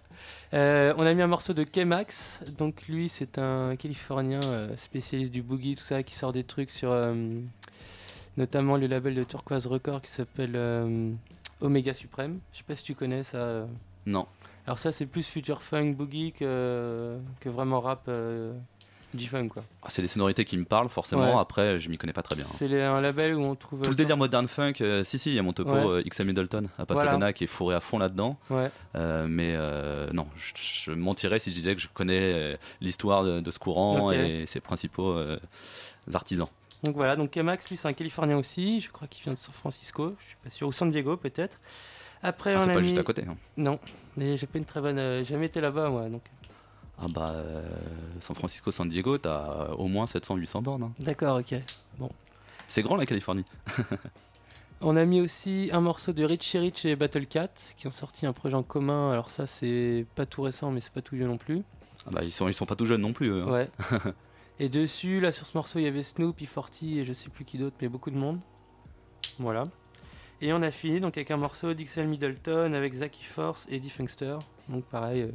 [0.52, 2.42] Euh, on a mis un morceau de K-Max.
[2.58, 6.70] Donc lui, c'est un Californien euh, spécialiste du boogie, tout ça, qui sort des trucs
[6.70, 7.14] sur euh,
[8.36, 10.52] notamment le label de Turquoise Record qui s'appelle
[11.60, 12.40] Omega Supreme.
[12.52, 13.38] Je sais pas si tu connais ça.
[13.38, 13.66] euh.
[14.06, 14.26] Non.
[14.66, 18.52] Alors ça, c'est plus future funk boogie que, que vraiment rap euh,
[19.16, 19.62] G-funk quoi.
[19.82, 21.34] Ah, c'est des sonorités qui me parlent, forcément.
[21.34, 21.40] Ouais.
[21.40, 22.44] Après, je m'y connais pas très bien.
[22.44, 22.50] hein.
[22.52, 23.80] C'est un label où on trouve.
[23.82, 25.86] Tout le délire modern funk, euh, si, si, il y a mon topo, Ouais.
[25.86, 27.32] euh, XM Middleton à Pasadena Voilà.
[27.32, 28.36] qui est fourré à fond là-dedans.
[28.50, 28.70] Ouais.
[28.96, 33.24] Euh, mais euh, non, je, je mentirais si je disais que je connais euh, l'histoire
[33.24, 35.38] de, de ce courant et ses principaux euh,
[36.12, 36.48] artisans.
[36.84, 38.80] Donc voilà, donc K-Max, lui, c'est un Californien aussi.
[38.80, 41.58] Je crois qu'il vient de San Francisco, je suis pas sûr, ou San Diego peut-être.
[42.22, 43.36] Après, Ah, on c'est a pas mis- juste à côté, hein.
[43.56, 43.78] Non,
[44.16, 44.98] mais j'ai pas une très bonne.
[44.98, 46.08] euh, j'ai jamais été là-bas, moi.
[46.08, 46.22] Donc.
[47.00, 47.62] Ah bah, euh,
[48.20, 50.82] San Francisco, San Diego, t'as au moins 700-800 bornes.
[50.84, 50.92] hein.
[50.98, 51.54] D'accord, ok.
[51.98, 52.10] Bon.
[52.68, 53.44] C'est grand la Californie.
[54.80, 58.26] On a mis aussi un morceau de Richie Rich et Battle Cat qui ont sorti
[58.26, 59.10] un projet en commun.
[59.10, 61.62] Alors ça, c'est pas tout récent, mais c'est pas tout vieux non plus.
[62.06, 63.28] Ah bah, ils sont, ils sont pas tout jeunes non plus.
[63.28, 63.50] eux, hein.
[63.50, 63.70] Ouais.
[64.60, 67.44] et dessus, là, sur ce morceau, il y avait Snoop, E40 et je sais plus
[67.44, 68.40] qui d'autre, mais beaucoup de monde.
[69.38, 69.62] Voilà.
[70.40, 74.36] Et on a fini donc avec un morceau d'XL Middleton avec Zaki Force et Funkster.
[74.68, 75.32] Donc pareil, euh,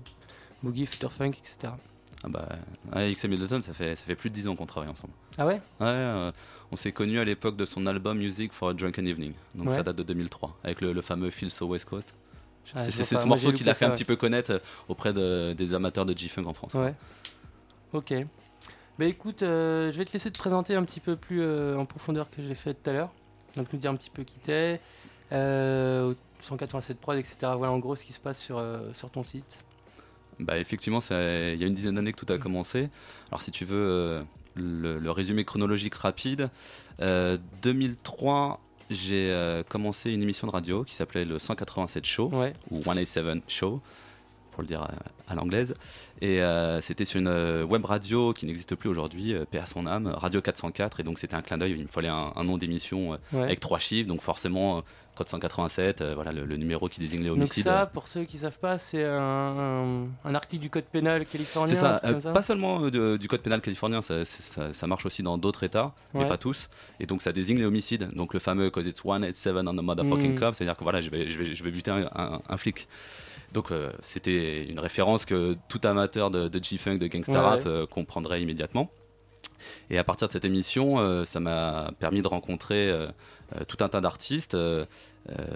[0.61, 1.74] Boogie, Future Funk, etc.
[2.26, 2.47] Ah bah,
[3.13, 5.11] XM Middleton, ça fait, ça fait plus de 10 ans qu'on travaille ensemble.
[5.38, 5.55] Ah ouais?
[5.55, 6.32] Ouais, euh,
[6.71, 9.34] on s'est connus à l'époque de son album Music for a Drunken Evening.
[9.55, 9.76] Donc Ouais.
[9.76, 12.13] ça date de 2003, avec le, le fameux Feel So West Coast.
[12.74, 15.74] Ah, c'est ce morceau qui l'a fait un petit peu connaître euh, auprès de- des
[15.74, 16.71] amateurs de G-Funk en France.
[16.71, 16.86] quoi.
[16.86, 16.93] Ouais.
[17.91, 18.13] Ok.
[19.00, 21.86] Bah écoute, euh, je vais te laisser te présenter un petit peu plus euh, en
[21.86, 23.12] profondeur que j'ai fait tout à l'heure.
[23.56, 24.80] Donc nous dire un petit peu qui t'es,
[25.32, 27.36] euh, 187 prod, etc.
[27.58, 29.64] Voilà en gros ce qui se passe sur, euh, sur ton site.
[30.39, 32.89] Bah effectivement, il y a une dizaine d'années que tout a commencé.
[33.30, 34.24] Alors si tu veux
[34.56, 36.50] le, le résumé chronologique rapide,
[37.02, 42.32] euh, 2003, j'ai commencé une émission de radio qui s'appelait le 187 Show
[42.70, 43.82] ou 187 Show
[44.54, 44.88] pour le dire
[45.28, 45.74] à, l'anglaise.
[46.22, 49.86] Et euh, c'était sur une euh, web radio qui n'existe plus aujourd'hui, euh, à son
[49.88, 50.99] âme, Radio 404.
[50.99, 53.43] Et donc c'était un clin d'œil, il me fallait un, un nom d'émission euh, Ouais.
[53.43, 54.08] avec trois chiffres.
[54.08, 54.84] Donc forcément,
[55.16, 57.64] code 187, euh, voilà le, le numéro qui désigne les Donc homicides.
[57.64, 61.68] ça, pour ceux qui savent pas, c'est un, un- un article du code pénal californien.
[61.76, 61.99] C'est ça,
[62.34, 65.64] pas seulement de- du code pénal californien, ça, c'est- ça- ça marche aussi dans d'autres
[65.64, 66.70] États, mais pas tous.
[66.99, 68.08] Et donc ça désigne les homicides.
[68.16, 70.38] Donc le fameux cause it's 187 on the motherfucking Mm.
[70.38, 72.88] club, c'est-à-dire que voilà, je vais, je vais, je vais buter un flic.
[73.54, 77.60] Donc euh, c'était une référence que tout amateur de, de G-Funk, de gangsta Ouais, rap
[77.66, 77.68] ouais.
[77.68, 78.89] euh, comprendrait immédiatement.
[79.89, 82.91] Et à partir de cette émission, euh, ça m'a permis de rencontrer
[83.68, 84.58] tout un tas d'artistes,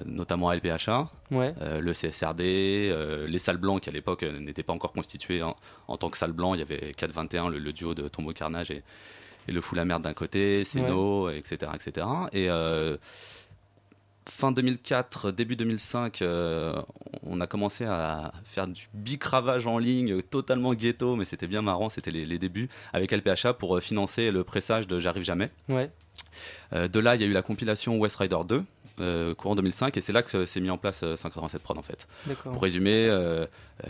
[0.05, 1.53] notamment LPHA, Ouais.
[1.79, 5.55] le CSRD, les salles blancs qui à l'époque n'étaient pas encore constituées en,
[5.87, 6.53] en tant que salle blanc.
[6.53, 8.83] Il y avait 421, le, le duo de Tombeau Carnage et,
[9.47, 12.07] et le Fou la Merde d'un côté, Seno, etc., etc.
[12.33, 12.47] Et
[14.29, 16.73] fin 2004, début 2005, euh,
[17.23, 21.89] on a commencé à faire du bicravage en ligne, totalement ghetto, mais c'était bien marrant,
[21.89, 25.49] c'était les, les débuts, avec LPHA pour euh, financer le pressage de J'arrive jamais.
[25.69, 25.89] Ouais.
[26.73, 28.63] Euh, de là, il y a eu la compilation West Rider 2.
[28.99, 31.83] euh, courant 2005 et c'est là que s'est mis en place euh, 187 prod en
[31.83, 32.07] fait.
[32.53, 33.07] Pour résumer,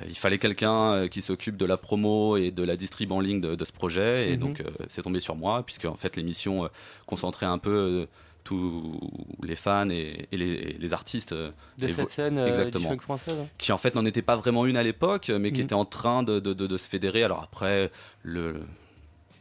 [0.10, 3.56] il fallait quelqu'un qui s'occupe de la promo et de la distrib en ligne de,
[3.56, 4.40] de ce projet et Mhm.
[4.42, 6.70] donc c'est tombé sur moi puisque en fait l'émission
[7.06, 8.08] concentrait un peu
[8.48, 9.00] tous
[9.44, 12.96] les fans et, et les, et les artistes euh, De et cette scène, euh, exactement.
[12.96, 13.48] du hein.
[13.58, 15.66] qui en fait n'en était pas vraiment une à l'époque mais qui Mhm.
[15.66, 17.24] était en train de, de- de- de se fédérer.
[17.24, 17.92] Alors après
[18.24, 18.56] le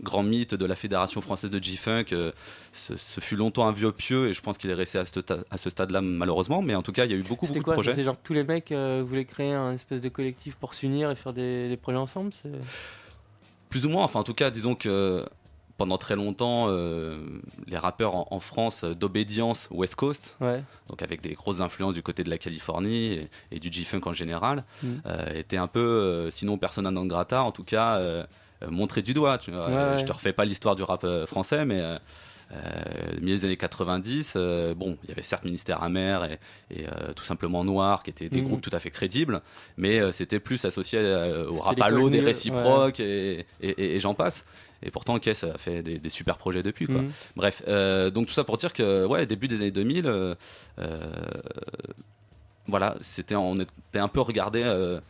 [0.03, 2.31] grand mythe de la fédération française de G-Funk euh,
[2.73, 5.21] ce, ce fut longtemps un vieux pieux et je pense qu'il est resté à ce,
[5.21, 6.61] ta- à ce stade là malheureusement.
[6.63, 7.75] Mais en tout cas il y a eu beaucoup C'était beaucoup quoi?
[7.77, 7.95] de projets.
[7.95, 11.15] C'est genre tous les mecs euh, voulaient créer un espèce de collectif pour s'unir et
[11.17, 12.31] faire des, des projets ensemble
[13.71, 15.25] Plus ou moins, enfin en tout cas, disons que
[15.79, 17.19] pendant très longtemps, euh,
[17.67, 20.63] les rappeurs en, en France d'obédience West Coast, Ouais.
[20.89, 24.13] donc avec des grosses influences du côté de la Californie et, et du G-Funk en
[24.15, 25.03] général, Mhm.
[25.07, 28.25] euh, étaient un peu, euh, sinon persona non grata, en tout cas euh,
[28.71, 29.37] montrés du doigt.
[29.39, 29.69] Tu vois.
[29.69, 29.99] Ouais, ouais.
[29.99, 31.99] Je te refais pas l'histoire du rap français, mais euh,
[33.21, 36.39] milieu des années 90, euh, bon, il y avait certes Ministère Amer et,
[36.71, 38.47] et, euh, tout simplement Noir, qui étaient des Mhm.
[38.47, 39.43] groupes tout à fait crédibles,
[39.77, 41.01] mais c'était plus associé
[41.49, 44.45] au rap à l'eau, des réciproques et, et- et- et j'en passe.
[44.87, 46.87] Et pourtant, Kess a fait des, des super projets depuis.
[46.87, 47.03] Quoi.
[47.03, 47.11] Mhm.
[47.35, 50.35] Bref, euh, donc tout ça pour dire que, ouais, début des années 2000, euh,
[50.79, 51.01] euh,
[52.69, 55.01] voilà, c'était, on était un peu regardé euh,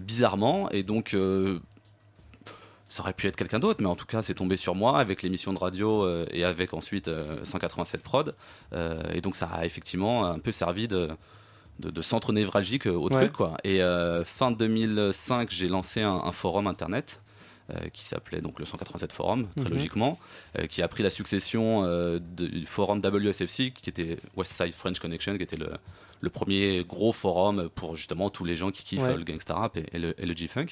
[0.00, 1.16] bizarrement, et donc
[2.88, 5.22] ça aurait pu être quelqu'un d'autre, mais en tout cas, c'est tombé sur moi avec
[5.22, 8.34] l'émission de radio et avec ensuite euh, 187 prod,
[9.12, 11.08] et donc ça a effectivement un peu servi de
[11.78, 13.10] de, de centre névralgique au Ouais.
[13.10, 13.56] truc quoi.
[13.64, 17.22] Et euh, fin 2005, j'ai lancé un, un forum internet
[17.92, 19.70] qui s'appelait donc le 187 forum très Mhm.
[19.70, 20.18] logiquement,
[20.58, 24.98] euh, qui a pris la succession euh, du forum WSFC qui était West Side French
[24.98, 25.70] Connection, qui était le,
[26.20, 29.10] le premier gros forum pour justement tous les gens qui kiffent Ouais.
[29.10, 30.66] euh, le gangsta rap et, et le, le G-funk.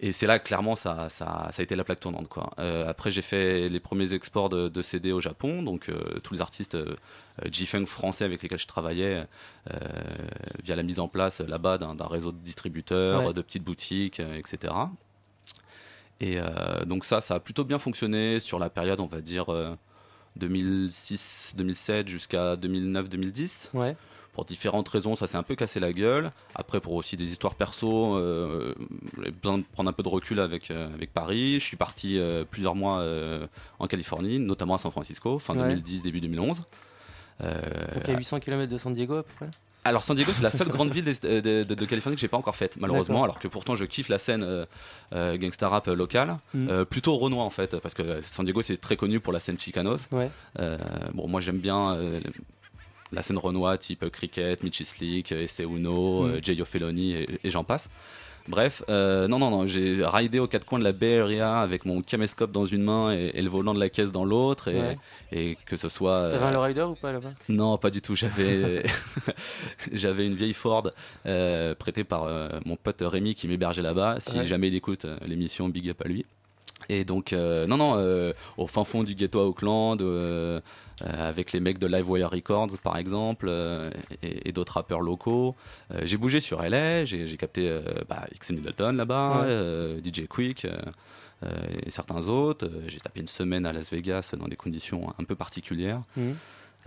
[0.00, 2.50] Et c'est là clairement ça, ça, ça a été la plaque tournante quoi.
[2.58, 6.34] Euh, après j'ai fait les premiers exports de, de CD au Japon, donc euh, tous
[6.34, 6.96] les artistes euh,
[7.44, 9.24] euh, G-funk français avec lesquels je travaillais
[9.72, 9.78] euh,
[10.64, 13.32] via la mise en place euh, là-bas d'un réseau de distributeurs, Ouais.
[13.32, 14.72] de petites boutiques, euh, etc.
[16.22, 19.52] Et euh, donc ça, ça a plutôt bien fonctionné sur la période, on va dire,
[19.52, 19.74] euh,
[20.38, 23.70] 2006-2007 jusqu'à 2009-2010.
[23.74, 23.96] Ouais.
[24.32, 26.32] Pour différentes raisons, ça s'est un peu cassé la gueule.
[26.54, 28.74] Après, pour aussi des histoires perso, euh,
[29.18, 31.60] j'avais besoin de prendre un peu de recul avec, euh, avec Paris.
[31.60, 33.46] Je suis parti euh, plusieurs mois euh,
[33.78, 35.68] en Californie, notamment à San Francisco, fin Ouais.
[35.68, 36.62] 2010, début 2011.
[37.42, 37.60] Euh,
[37.94, 39.50] Donc à 800 km de San Diego à peu près
[39.84, 42.28] alors San Diego, c'est la seule grande ville des- de, de- de Californie que j'ai
[42.28, 44.64] pas encore faite, malheureusement, alors que pourtant je kiffe la scène euh,
[45.14, 46.38] euh, gangsta rap euh, locale.
[46.54, 49.58] Euh, plutôt renois en fait, parce que San Diego c'est très connu pour la scène
[49.58, 50.06] chicanos.
[50.12, 50.30] Ouais.
[50.60, 50.78] Euh,
[51.14, 52.20] bon, moi j'aime bien euh,
[53.10, 57.64] la scène renois type Cricket, Mitchy Slick, Esse Uno, euh, Jayo Felony et, et j'en
[57.64, 57.90] passe.
[58.48, 61.84] Bref, euh, non, non, non, j'ai raidé aux quatre coins de la Bay Area avec
[61.84, 64.80] mon caméscope dans une main et, et le volant de la caisse dans l'autre, et,
[64.80, 64.96] Ouais.
[65.30, 66.28] et que ce soit.
[66.30, 67.32] T'avais euh, un lowrider ou pas là-bas?
[67.48, 68.16] Non, pas du tout.
[68.16, 68.82] J'avais,
[69.92, 70.88] j'avais une vieille Ford
[71.26, 74.16] euh, prêtée par euh, mon pote Rémi qui m'hébergeait là-bas.
[74.18, 74.44] Si Ouais.
[74.44, 76.24] jamais il écoute l'émission, big up à lui.
[76.88, 80.60] Et donc, euh, non, non, euh, au fin fond du ghetto à Auckland, euh,
[81.00, 83.50] avec les mecs de Livewire Records, par exemple,
[84.22, 85.56] et, et d'autres rappeurs locaux.
[86.02, 87.76] J'ai bougé sur LA, j'ai capté
[88.08, 89.96] bah, XM Middleton là-bas, Ouais.
[90.04, 90.64] DJ Quick.
[90.64, 92.70] et certains autres.
[92.86, 96.02] J'ai tapé une semaine à Las Vegas dans des conditions un peu particulières.
[96.16, 96.36] Mhm.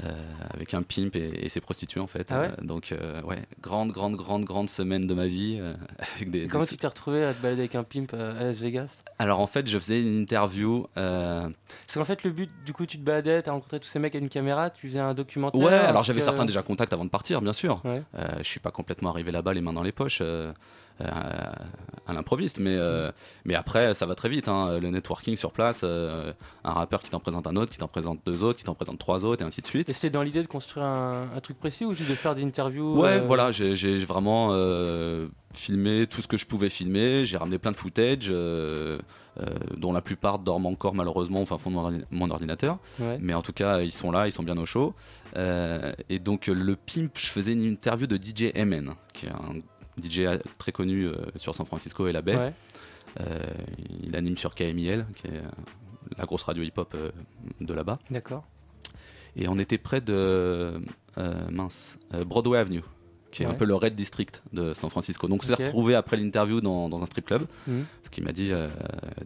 [0.04, 0.12] Euh,
[0.54, 2.28] avec un pimp et, et ses prostituées en fait.
[2.32, 5.62] Ah ouais Euh, donc euh, ouais, grande, grande, grande, grande semaine de ma vie
[6.18, 6.43] avec des.
[6.43, 8.89] Et comment des- tu t'es retrouvé à te balader avec un pimp à Las Vegas?
[9.20, 10.88] Alors en fait, je faisais une interview.
[10.96, 14.14] Parce qu'en fait, le but, du coup, tu te baladais, t'as rencontré tous ces mecs
[14.16, 15.62] avec une caméra, tu faisais un documentaire.
[15.62, 17.82] Ouais, alors j'avais certains déjà contacts avant de partir, bien sûr.
[17.86, 18.02] Ouais.
[18.39, 20.22] Je suis pas complètement arrivé là-bas les mains dans les poches
[21.00, 23.12] à l'improviste, mais, euh,
[23.46, 24.48] mais après ça va très vite.
[24.48, 24.80] hein.
[24.80, 26.32] Le networking sur place, euh,
[26.64, 29.00] un rappeur qui t'en présente un autre, qui t'en présente deux autres, qui t'en présente
[29.00, 29.89] trois autres, et ainsi de suite.
[29.89, 32.43] Et c'était dans l'idée de construire un, un truc précis ou juste de faire des
[32.43, 37.26] interviews Ouais, euh, voilà, j'ai vraiment euh, filmé tout ce que je pouvais filmer.
[37.26, 39.00] J'ai ramené plein de footage, euh,
[39.41, 42.78] euh, dont la plupart dorment encore malheureusement au fin fond de mon, ordi- mon ordinateur.
[43.00, 43.18] Ouais.
[43.20, 44.93] Mais en tout cas, ils sont là, ils sont bien au chaud.
[45.36, 49.56] Euh, et donc, le Pimp, je faisais une interview de DJ MN, qui est un
[50.02, 50.24] DJ
[50.58, 52.36] très connu euh, sur San Francisco et la baie.
[52.36, 52.54] Ouais.
[53.22, 53.39] Euh,
[54.04, 55.41] il anime sur KMIL, qui est euh,
[56.18, 56.96] la grosse radio hip-hop
[57.62, 58.00] de là-bas.
[58.10, 58.46] D'accord.
[59.36, 60.80] Et on était près de
[61.50, 62.82] mince, Broadway Avenue,
[63.36, 65.28] qui est un peu le Red District de San Francisco.
[65.28, 67.46] Donc on s'est retrouvé après l'interview dans, dans un strip club.
[67.68, 67.86] Mhm.
[68.04, 68.70] Ce qui m'a dit euh,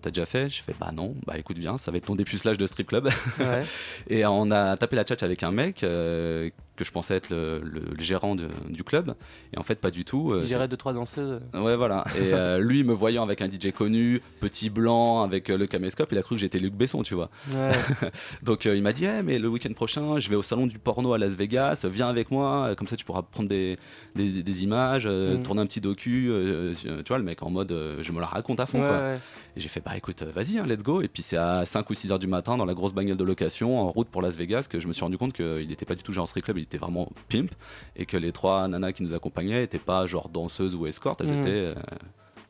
[0.01, 0.49] T'as déjà fait?
[0.49, 3.09] Je fais Bah non, bah écoute bien, ça va être ton dépucelage de strip club.
[3.39, 3.63] Ouais.
[4.09, 6.49] Et on a tapé la tchatch avec un mec euh,
[6.79, 9.13] que je pensais être le, le- le gérant de- du club.
[9.53, 10.31] Et en fait, pas du tout.
[10.31, 11.39] euh, Il gérait deux, trois danseuses.
[11.53, 12.05] Ouais, voilà.
[12.17, 16.09] Et euh, lui, me voyant avec un DJ connu, petit blanc, avec euh, le caméscope,
[16.11, 17.29] il a cru que j'étais Luc Besson, tu vois.
[17.53, 17.71] Ouais.
[18.43, 20.79] Donc euh, il m'a dit, Eh, mais le week-end prochain, je vais au salon du
[20.79, 23.77] porno à Las Vegas, viens avec moi, comme ça tu pourras prendre des,
[24.15, 25.43] des, des images, Mm.
[25.43, 26.31] tourner un petit docu.
[26.77, 28.79] tu vois, le mec en mode, je me la raconte à fond.
[28.81, 28.97] Ouais, quoi.
[28.97, 29.19] ouais.
[29.57, 31.01] Et j'ai fait, bah écoute, vas-y, hein, let's go.
[31.01, 33.23] Et puis c'est à 5 ou 6 heures du matin, dans la grosse bagnole de
[33.23, 35.95] location, en route pour Las Vegas, que je me suis rendu compte qu'il n'était pas
[35.95, 37.49] du tout genre street club, il était vraiment pimp.
[37.95, 41.33] Et que les trois nanas qui nous accompagnaient n'étaient pas genre danseuses ou escortes, elles
[41.33, 41.41] Mhm.
[41.41, 41.73] étaient euh,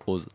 [0.06, 0.28] roses.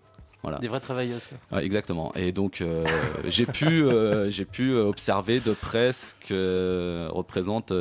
[0.43, 0.59] Voilà.
[0.59, 1.27] Des vraies travailleuses.
[1.49, 1.59] quoi.
[1.59, 2.13] Ouais, exactement.
[2.17, 2.85] Et donc, euh,
[3.29, 7.73] j'ai pu, euh, j'ai pu euh, observer de près ce que représente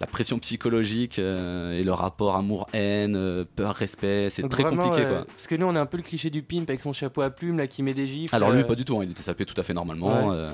[0.00, 4.28] la pression psychologique euh, et le rapport amour-haine, euh, peur-respect.
[4.30, 5.24] C'est très vraiment, compliqué, euh, quoi.
[5.26, 7.30] Parce que nous, on a un peu le cliché du pimp avec son chapeau à
[7.30, 8.34] plumes, là, qui met des gifles.
[8.34, 8.98] Alors lui, pas du tout.
[9.00, 10.28] hein, il était sapé tout à fait normalement.
[10.28, 10.48] Ouais.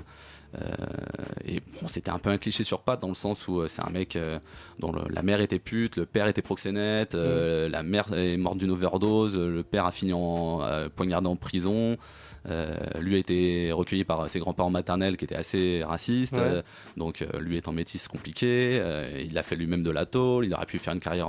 [0.60, 0.66] Euh,
[1.46, 3.82] et bon, c'était un peu un cliché sur pattes dans le sens où euh, c'est
[3.82, 4.38] un mec euh,
[4.78, 7.66] dont le- la mère était pute, le père était proxénète, Mm.
[7.70, 10.60] la mère est morte d'une overdose, le père a fini en
[10.96, 11.96] poignardé en prison.
[12.48, 16.42] Euh, lui a été recueilli par ses grands-parents maternels qui étaient assez racistes, Ouais.
[16.42, 16.62] euh,
[16.96, 18.82] donc euh, lui étant métis compliqué,
[19.26, 21.28] il a fait lui-même de la tôle, il aurait pu faire une carrière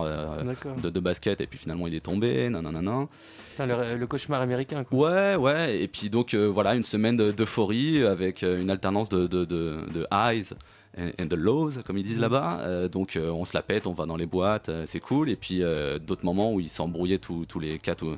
[0.84, 3.08] de, de basket et puis finalement il est tombé, nanana.
[3.52, 4.84] Putain, le, le cauchemar américain.
[4.84, 5.12] Quoi.
[5.12, 9.46] Ouais, ouais, et puis donc voilà, une semaine de- d'euphorie avec une alternance de, de,
[9.46, 10.54] de, de highs
[10.98, 12.22] and, the lows, comme ils disent Mhm.
[12.24, 12.60] là-bas.
[12.62, 15.30] Euh, donc euh, on se la pète, on va dans les boîtes, euh, c'est cool.
[15.30, 15.62] Et puis
[16.06, 18.18] d'autres moments où ils s'embrouillaient tous les quatre,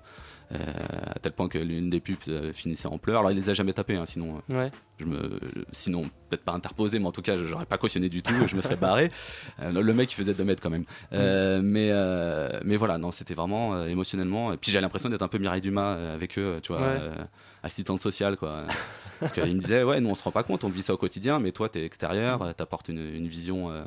[0.51, 3.19] à tel point que l'une des pupes euh, finissait en pleurs.
[3.19, 4.41] Alors il les a jamais tapés, hein, sinon.
[4.51, 4.71] euh, Ouais.
[4.99, 5.39] Je me,
[5.73, 8.55] sinon, peut-être pas interposé, mais en tout cas, je j'aurais pas cautionné du tout, je
[8.55, 9.11] me serais barré.
[9.61, 10.85] Euh, le mec, il faisait 2 mètres quand même.
[11.13, 14.53] Euh, mais, euh, mais voilà, non, c'était vraiment euh, émotionnellement.
[14.53, 16.97] Et puis j'ai l'impression d'être un peu Mireille Dumas euh, avec eux, tu vois, Ouais.
[16.99, 17.15] euh,
[17.63, 18.63] assistante sociale, quoi.
[19.19, 20.97] Parce qu'il me disait, ouais, nous on se rend pas compte, on vit ça au
[20.97, 23.83] quotidien, mais toi, t'es extérieur, euh, t'apportes une, une vision euh,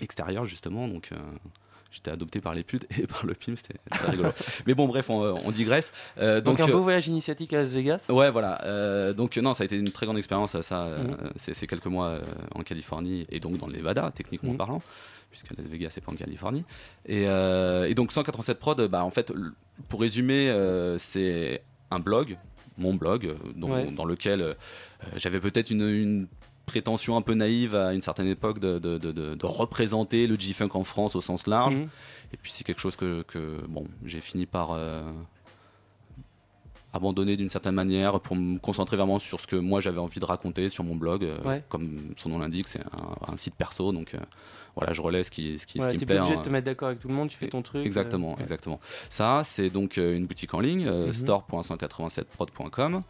[0.00, 1.10] extérieure, justement, donc.
[1.90, 3.78] Euh, J'étais adopté par les putes et par le film, c'était
[4.10, 4.30] rigolo.
[4.66, 5.92] Mais bon, bref, on, on digresse.
[6.18, 8.06] Euh, Donc, donc, un euh, beau voyage initiatique à Las Vegas?
[8.08, 8.64] Ouais, voilà.
[8.64, 10.60] Euh, donc non, ça a été une très grande expérience.
[10.60, 10.96] Ça, euh,
[11.36, 12.20] c'est c'est quelques mois euh,
[12.54, 14.56] en Californie et donc dans le Nevada, techniquement Mhm.
[14.58, 14.82] parlant,
[15.30, 16.64] puisque Las Vegas c'est pas en Californie.
[17.06, 19.32] Et, euh, et donc 187 prod, bah en fait,
[19.88, 22.36] pour résumer, euh, c'est un blog,
[22.78, 23.90] mon blog, euh, Ouais.
[23.90, 24.54] dans lequel euh,
[25.16, 26.26] j'avais peut-être une, une
[26.70, 30.84] prétention un peu naïve à une certaine époque de, de- de- représenter le G-Funk en
[30.84, 31.76] France au sens large.
[31.76, 31.88] Mhm.
[32.32, 35.02] Et puis c'est quelque chose que, que, bon, j'ai fini par euh,
[36.92, 40.24] abandonner d'une certaine manière pour me concentrer vraiment sur ce que moi j'avais envie de
[40.24, 41.24] raconter sur mon blog.
[41.24, 41.62] euh, Ouais.
[41.68, 44.18] Comme son nom l'indique, c'est un, un site perso, donc euh,
[44.76, 46.18] voilà, je relais ce qui, ce qui, ce qui me plaît.
[46.18, 46.38] obligé hein.
[46.38, 47.84] de te mettre d'accord avec tout le monde, tu fais ton truc.
[47.84, 48.80] Exactement, euh, exactement.
[49.08, 51.12] Ça, c'est donc euh, une boutique en ligne, euh, Mhm.
[51.12, 53.02] store.187prod.com,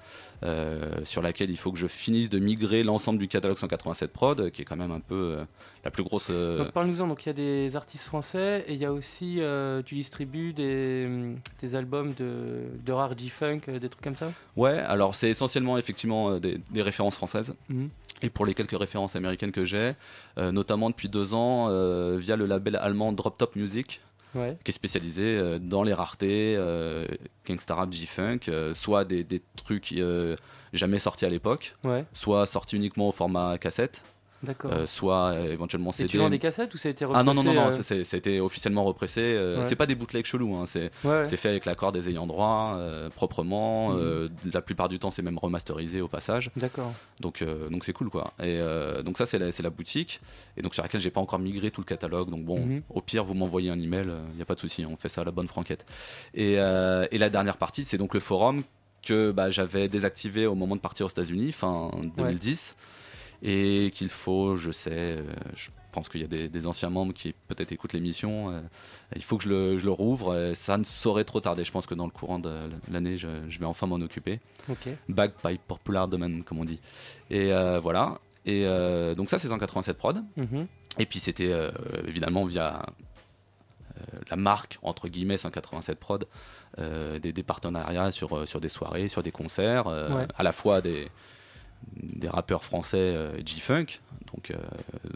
[0.42, 4.50] euh, sur laquelle il faut que je finisse de migrer l'ensemble du catalogue 187 prod,
[4.50, 5.38] qui est quand même un peu
[5.84, 6.30] la plus grosse.
[6.30, 9.40] Donc parle-nous-en, donc il y a des artistes français et il y a aussi,
[9.84, 14.32] tu distribues des, hum, des albums de, de rare G-Funk, des trucs comme ça?
[14.56, 17.54] Ouais, alors c'est essentiellement effectivement des, des références françaises.
[17.68, 17.90] Mhm.
[18.22, 19.92] Et pour les quelques références américaines que j'ai,
[20.38, 24.00] euh, notamment depuis deux ans euh, via le label allemand Drop Top Music,
[24.34, 24.56] Ouais.
[24.64, 27.04] qui est spécialisé euh, dans les raretés, euh,
[27.48, 28.38] gangsta rap, G-funk,
[28.74, 29.92] soit des, des trucs
[30.72, 32.04] jamais sortis à l'époque, Ouais.
[32.14, 34.04] soit sortis uniquement au format cassette.
[34.42, 34.72] D'accord.
[34.72, 36.08] euh, soit euh, éventuellement Et CD.
[36.08, 37.94] tu vends des cassettes ou ça a été Ah non, non, non, non, repressé, ça,
[37.94, 39.20] euh ça a été officiellement repressé.
[39.20, 39.64] euh, Ouais.
[39.64, 42.78] C'est pas des bootlegs chelous, hein, c'est Ouais, fait avec l'accord des ayants droit,
[43.14, 43.90] proprement.
[43.90, 44.30] Mhm.
[44.52, 46.50] la plupart du temps, c'est même remasterisé au passage.
[46.56, 46.92] D'accord.
[47.20, 48.32] Donc donc c'est cool quoi.
[48.42, 48.60] Et
[49.04, 50.20] donc ça c'est la, la boutique
[50.56, 52.30] et donc sur laquelle j'ai pas encore migré tout le catalogue.
[52.30, 52.82] Donc bon, Mhm.
[52.90, 55.20] au pire vous m'envoyez un email, il n'y a pas de souci, on fait ça
[55.20, 55.84] à la bonne franquette.
[56.34, 58.62] Et, et la dernière partie c'est donc le forum
[59.02, 62.76] que bah, j'avais désactivé au moment de partir aux États-Unis fin 2010
[63.42, 65.22] et qu'il faut, je sais, euh,
[65.56, 68.50] je pense qu'il y a des, des anciens membres qui peut-être écoutent l'émission.
[68.50, 68.60] euh,
[69.16, 70.52] il faut que je le, je le rouvre.
[70.54, 71.64] ça ne saurait trop tarder.
[71.64, 74.40] Je pense que dans le courant de l'année, je, je vais enfin m'en occuper.
[74.68, 74.88] Ok.
[75.08, 76.80] Back by Popular Domain, comme on dit.
[77.30, 78.18] Et euh, voilà.
[78.46, 78.64] Et
[79.16, 80.22] donc ça, c'est 187 prod.
[80.36, 80.66] Mhm.
[80.98, 81.52] Et puis c'était
[82.06, 82.84] évidemment via
[84.30, 86.24] la marque, entre guillemets, 187 prod,
[86.78, 90.26] euh, des, des partenariats sur, sur des soirées, sur des concerts, euh, Ouais.
[90.36, 91.08] à la fois des,
[92.02, 94.00] des rappeurs français euh, G-Funk,
[94.32, 94.56] donc euh,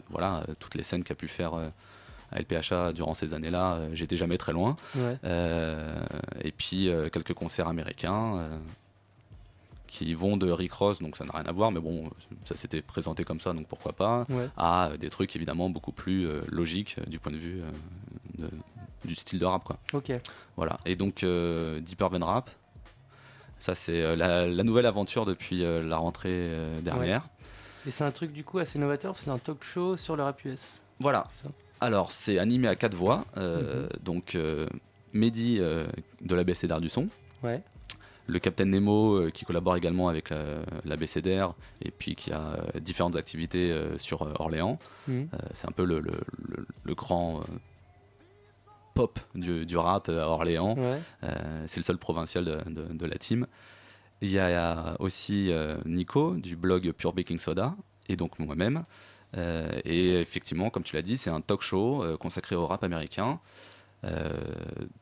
[0.09, 4.37] voilà, euh, toutes les scènes qu'a pu faire à LPHA durant ces années-là, j'étais jamais
[4.37, 4.75] très loin.
[4.95, 5.17] Ouais.
[6.43, 8.43] Et puis quelques concerts américains
[9.87, 12.09] qui vont de Rick Ross, donc ça n'a rien à voir, mais bon,
[12.43, 14.49] ça s'était présenté comme ça, donc pourquoi pas, Ouais.
[14.57, 18.49] à des trucs évidemment beaucoup plus euh, logiques euh, du point de vue euh, de-
[19.07, 19.63] du style de rap.
[19.63, 19.77] Quoi.
[19.93, 20.11] Ok.
[20.57, 22.49] Voilà, et donc euh, Deep Urban Rap,
[23.59, 27.21] ça c'est euh, la, la nouvelle aventure depuis euh, la rentrée euh, dernière.
[27.23, 27.87] Ouais.
[27.87, 30.43] Et c'est un truc du coup assez novateur, c'est un talk show sur le rap
[30.45, 30.81] US.
[30.99, 31.27] Voilà.
[31.81, 33.25] Alors, c'est animé à quatre voix.
[33.37, 34.65] euh, Donc, euh,
[35.13, 35.85] Mehdi euh,
[36.21, 37.07] de l'ABCDR du son.
[37.43, 37.61] Ouais.
[38.27, 41.53] Le Capitaine Nemo qui collabore également avec la- l'ABCDR
[41.83, 44.79] et puis qui a différentes activités sur Orléans.
[45.07, 45.27] Mhm.
[45.53, 46.11] C'est un peu le, le-
[46.47, 47.41] le- le grand
[48.95, 50.75] pop du, du rap à Orléans.
[50.75, 50.99] Ouais.
[51.23, 53.45] Euh, c'est le seul provincial de, de- de la team.
[54.21, 57.75] Il y a aussi euh, Nico du blog Pure Baking Soda
[58.09, 58.85] et donc moi-même.
[59.37, 62.83] Euh, et effectivement, comme tu l'as dit, c'est un talk show euh, consacré au rap
[62.83, 63.39] américain.
[64.05, 64.29] euh,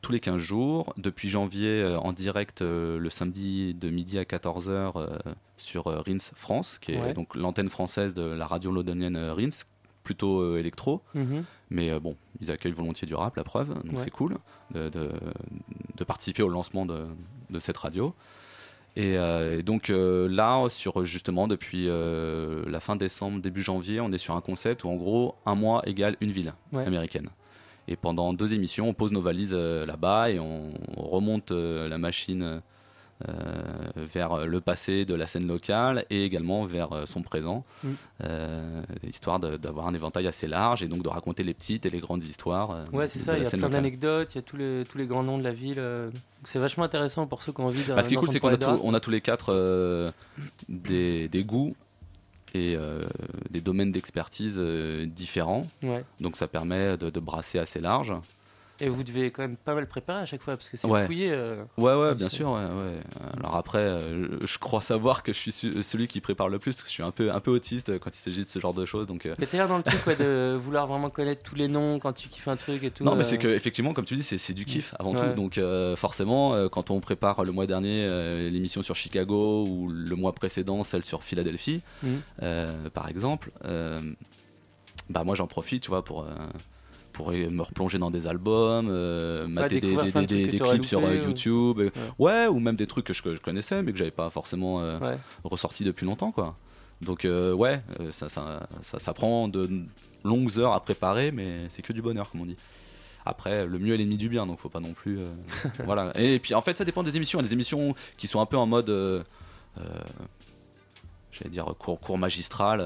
[0.00, 4.22] tous les 15 jours, depuis janvier euh, en direct euh, le samedi de midi à
[4.24, 5.08] 14h
[5.56, 7.12] sur euh, Rins France, qui est Ouais.
[7.14, 9.64] donc l'antenne française de la radio londonienne euh, Rins,
[10.04, 11.00] plutôt euh, électro.
[11.14, 11.44] Mhm.
[11.70, 14.04] Mais euh, bon, ils accueillent volontiers du rap, la preuve, donc Ouais.
[14.04, 14.36] c'est cool
[14.72, 15.10] de, de-
[15.96, 17.06] de participer au lancement de,
[17.50, 18.14] de cette radio.
[18.96, 24.00] Et, euh, et donc euh, là, sur justement depuis euh, la fin décembre, début janvier,
[24.00, 26.84] on est sur un concept où en gros un mois égale une ville Ouais.
[26.86, 27.30] américaine.
[27.88, 32.62] Et pendant deux émissions, on pose nos valises là-bas et on, on remonte la machine
[33.96, 37.88] vers le passé de la scène locale et également vers euh, son présent, Mm.
[38.24, 42.00] euh, histoire d'avoir un éventail assez large et donc de raconter les petites et les
[42.00, 42.70] grandes histoires.
[42.72, 44.98] euh, Ouais, c'est ça, il y a plein d'anecdotes, il y a tous les, tous
[44.98, 45.78] les grands noms de la ville.
[45.78, 46.10] euh,
[46.44, 47.94] C'est vachement intéressant pour ceux qui ont envie de.
[47.94, 48.80] Bah, ce qui est cool, c'est qu'on a, tous- rap.
[48.82, 50.10] on a tous les quatre euh,
[50.68, 51.74] des, des goûts
[52.54, 53.02] et euh,
[53.50, 55.66] des domaines d'expertise euh, différents.
[55.82, 56.04] Ouais.
[56.20, 58.12] Donc ça permet de, de brasser assez large.
[58.80, 61.06] Et vous devez quand même pas mal préparer à chaque fois, parce que c'est Ouais.
[61.06, 61.30] fouillé.
[61.30, 62.50] euh, Ouais, ouais, bien sûr.
[62.50, 62.98] Ouais, ouais.
[63.38, 66.72] Alors après, euh, je, crois savoir que je suis su- celui qui prépare le plus,
[66.72, 68.74] parce que je suis un peu, un peu autiste quand il s'agit de ce genre
[68.74, 69.06] de choses.
[69.06, 72.00] Donc, euh, Mais t'es là dans le truc, de vouloir vraiment connaître tous les noms
[72.00, 73.04] quand tu kiffes un truc et tout.
[73.04, 75.34] Non, mais euh, c'est que effectivement, comme tu dis, c'est du kiff avant tout.
[75.36, 79.88] Donc euh, forcément, euh, quand on prépare le mois dernier euh, l'émission sur Chicago ou
[79.88, 81.80] le mois précédent celle sur Philadelphie,
[82.42, 84.00] euh, par exemple, euh,
[85.10, 86.26] bah moi j'en profite, tu vois, pour
[87.14, 91.80] euh, pour me replonger dans des albums, euh, mater des, clips sur euh, ou- YouTube,
[92.18, 92.46] ouais.
[92.46, 94.98] ou même des trucs que je, que je connaissais mais que j'avais pas forcément euh,
[94.98, 95.18] Ouais.
[95.44, 96.56] ressorti depuis longtemps, quoi.
[97.02, 99.68] Donc euh, ouais, euh, ça, ça, ça, ça prend de
[100.24, 102.56] longues heures à préparer, mais c'est que du bonheur, comme on dit.
[103.26, 105.18] Après, le mieux est l'ennemi du bien, donc faut pas non plus.
[105.84, 106.12] voilà.
[106.20, 107.38] Et puis en fait, ça dépend des émissions.
[107.38, 109.24] Il y a des émissions qui sont un peu en mode,
[111.32, 112.80] j'allais dire cours, cours magistral.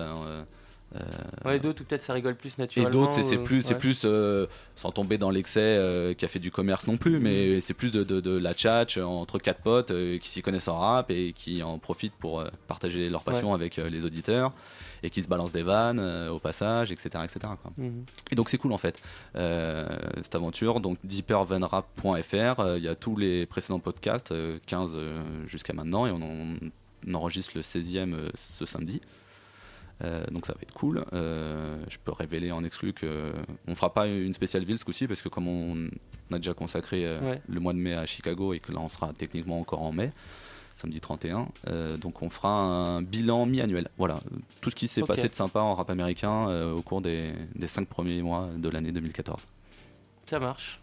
[0.94, 0.98] Euh,
[1.44, 2.90] euh, Ouais, d'autres, peut-être ça rigole plus et naturellement.
[2.90, 6.38] d'autres, c'est- ou- plus, c'est plus euh, sans tomber dans l'excès euh, qui a fait
[6.38, 9.90] du commerce non plus, mais c'est plus de, de- de la tchatch entre quatre potes
[9.90, 13.48] euh, qui s'y connaissent en rap et qui en profitent pour euh, partager leur passion
[13.48, 13.54] Ouais.
[13.54, 14.52] avec euh, les auditeurs
[15.04, 17.08] et qui se balancent des vannes euh, au passage, etc.
[17.22, 17.38] etc.
[17.62, 17.70] quoi.
[17.76, 18.04] Mhm.
[18.32, 18.98] Et donc c'est cool en fait,
[19.36, 19.86] euh,
[20.22, 20.80] cette aventure.
[20.80, 26.06] Donc deepervenrap.fr, euh, il y a tous les précédents podcasts, euh, 15 euh, jusqu'à maintenant,
[26.06, 26.56] et on, en-
[27.06, 29.00] on enregistre le 16e euh, ce samedi.
[30.04, 31.04] Euh, donc ça va être cool.
[31.12, 33.32] Euh, je peux révéler en exclu que
[33.66, 35.88] on fera pas une spéciale ville ce coup-ci parce que comme on
[36.32, 37.42] a déjà consacré euh, Ouais.
[37.48, 40.12] le mois de mai à Chicago et que là on sera techniquement encore en mai,
[40.76, 43.88] samedi 31, euh, donc on fera un bilan mi-annuel.
[43.98, 44.20] Voilà,
[44.60, 47.88] tout ce qui s'est passé de sympa en rap américain au cours des, des cinq
[47.88, 49.46] premiers mois de l'année 2014.
[50.26, 50.80] Ça marche.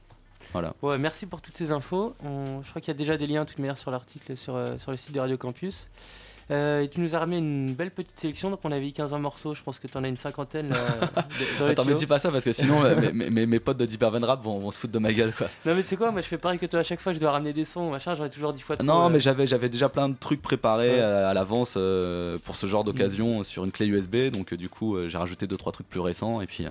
[0.51, 0.73] Voilà.
[0.81, 2.15] Ouais, merci pour toutes ces infos.
[2.23, 4.59] On- je crois qu'il y a déjà des liens, de toute manière, sur l'article sur,
[4.79, 5.87] sur le site de Radio Campus.
[6.51, 9.55] Euh, et tu nous as ramené une belle petite sélection, donc on avait 15 morceaux,
[9.55, 10.69] je pense que tu en as une cinquantaine.
[10.69, 10.77] là,
[11.59, 13.85] dans les Attends, dis pas ça parce que sinon mes, mes- mes- mes potes de
[13.87, 15.47] Deep Urban Rap vont, vont se foutre de ma gueule quoi.
[15.65, 17.19] Non mais tu sais quoi, moi je fais pareil que toi à chaque fois, je
[17.19, 19.69] dois ramener des sons, machin, j'aurais toujours dix fois trop, Non, euh, mais j'avais j'avais
[19.69, 20.99] déjà plein de trucs préparés Ouais.
[20.99, 22.85] euh, à l'avance euh, pour ce genre Mm.
[22.85, 24.29] d'occasion euh, sur une clé USB.
[24.31, 26.67] Donc du coup, j'ai rajouté deux trois trucs plus récents et puis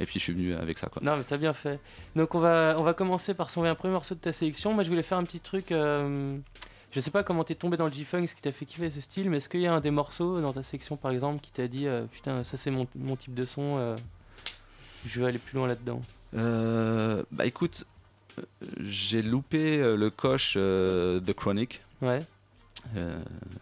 [0.00, 1.00] et puis je suis venu avec ça quoi.
[1.02, 1.78] Non, mais t'as bien fait.
[2.16, 4.74] Donc, on va, on va commencer par s'envoyer un premier morceau de ta sélection.
[4.74, 5.70] Moi, je voulais faire un petit truc.
[5.70, 6.36] euh,
[6.94, 9.00] je sais pas comment t'es tombé dans le G-Funk, ce qui t'a fait kiffer ce
[9.00, 11.50] style, mais est-ce qu'il y a un des morceaux dans ta section, par exemple, qui
[11.50, 13.96] t'a dit euh, Putain, ça c'est mon, mon type de son, euh,
[15.06, 16.00] je vais aller plus loin là-dedans?
[16.36, 17.84] Euh, bah écoute,
[18.80, 21.82] j'ai loupé le coche The Chronic.
[22.00, 22.22] Ouais.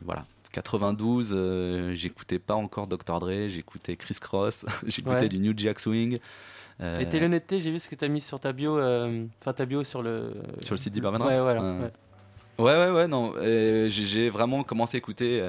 [0.05, 0.25] Voilà.
[0.53, 3.21] 92, euh, j'écoutais pas encore Dr.
[3.21, 5.29] Dre, j'écoutais Chris Cross, j'écoutais Ouais.
[5.29, 6.19] du New Jack Swing.
[6.99, 9.85] Et t'es l'honnêteté, j'ai vu ce que t'as mis sur ta bio, enfin ta bio
[9.85, 10.33] sur le.
[10.61, 11.63] Sur le site d'Iberman Ouais, voilà.
[11.63, 11.79] Ouais.
[11.79, 11.93] ouais.
[12.63, 13.35] Ouais, ouais, ouais, non.
[13.89, 15.49] j'ai vraiment commencé à écouter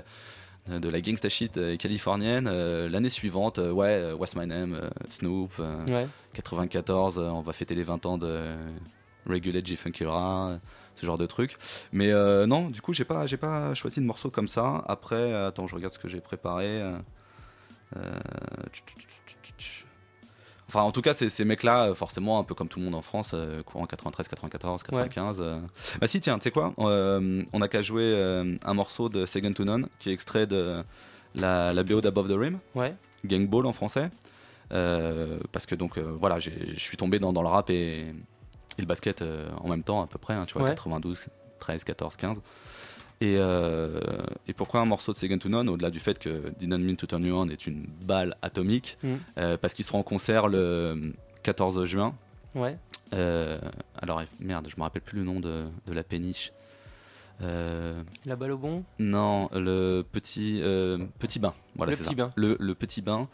[0.70, 3.60] euh, de la gangsta shit euh, californienne euh, l'année suivante.
[3.60, 5.52] euh, ouais, euh, What's My Name, Snoop.
[5.60, 6.08] euh, Ouais.
[6.34, 8.54] 94, euh, on va fêter les 20 ans de
[9.28, 10.58] Regulate G Funky Ra, euh,
[10.96, 11.58] ce genre de truc.
[11.92, 12.12] Mais
[12.46, 14.84] non, du coup, j'ai pas, j'ai pas choisi de morceau comme ça.
[14.88, 16.82] Après, attends, je regarde ce que j'ai préparé.
[18.72, 19.86] tch, tch, tch, tch, tch.
[20.74, 22.96] Enfin, en tout cas, ces, ces mecs-là, euh, forcément, un peu comme tout le monde
[22.96, 25.40] en France, euh, courant 93, 94, 95.
[25.40, 25.60] euh.
[26.02, 29.26] Bah si, tiens, tu sais quoi Euh, On a qu'à jouer euh, un morceau de
[29.28, 30.84] Second to None, qui est extrait de
[31.36, 32.96] la, la BO d'Above the Rim, Ouais.
[33.24, 34.10] Gang Ball en français.
[34.72, 38.14] Euh, parce que donc, euh, voilà, je suis tombé dans, dans le rap et, et
[38.80, 40.70] le basket euh, en même temps, à peu près, hein, tu vois, Ouais.
[40.70, 41.28] 92,
[41.60, 42.42] 13, 14, 15.
[43.24, 44.02] Et, euh,
[44.50, 47.08] et pourquoi un morceau de Second to None, au-delà du fait que Didn't Mean to
[47.08, 49.20] Turn You On est une balle atomique, Mhm.
[49.38, 51.14] euh, parce qu'il sera en concert le
[51.44, 52.16] 14 juin.
[52.54, 52.78] Ouais.
[53.14, 53.58] Euh,
[54.02, 56.52] alors, merde, je me rappelle plus le nom de, de la péniche.
[58.26, 60.62] La balle au bon non, le petit,
[61.20, 61.54] petit bain.
[61.76, 62.14] Voilà, Le petit ça.
[62.16, 62.30] bain.
[62.36, 63.28] Le, le petit bain,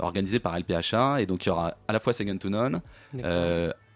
[0.00, 1.20] organisé par LPHA.
[1.20, 2.80] Et donc, il y aura à la fois Second to None,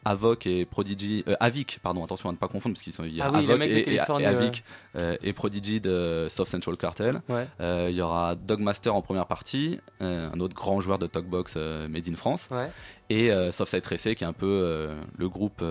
[0.05, 1.25] Avoc et Prodigy.
[1.29, 3.05] euh, Avic, pardon, attention à ne pas confondre parce qu'ils sont.
[3.05, 4.01] Il y a Ah oui, Avoc et, et- et.
[4.27, 4.65] Avic
[4.97, 7.23] euh, et Prodigy de Soft Central Cartel.
[7.29, 7.47] Ouais.
[7.61, 11.57] Euh, il y aura Dogmaster en première partie, euh, un autre grand joueur de talkbox
[11.57, 12.49] made in France.
[12.51, 12.69] Ouais.
[13.11, 14.89] Et Softside Tracé, qui est un peu
[15.19, 15.63] le groupe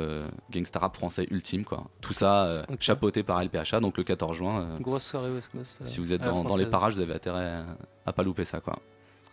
[0.51, 1.63] gangsta rap français ultime.
[1.63, 1.85] Quoi.
[1.99, 2.77] Tout ça euh, Ok.
[2.81, 4.75] chapeauté par LPHA, donc le 14 juin.
[4.79, 5.79] Grosse soirée West Coast.
[5.85, 7.65] si vous êtes dans, dans les parages, vous avez intérêt à,
[8.05, 8.59] à pas louper ça.
[8.59, 8.77] Quoi.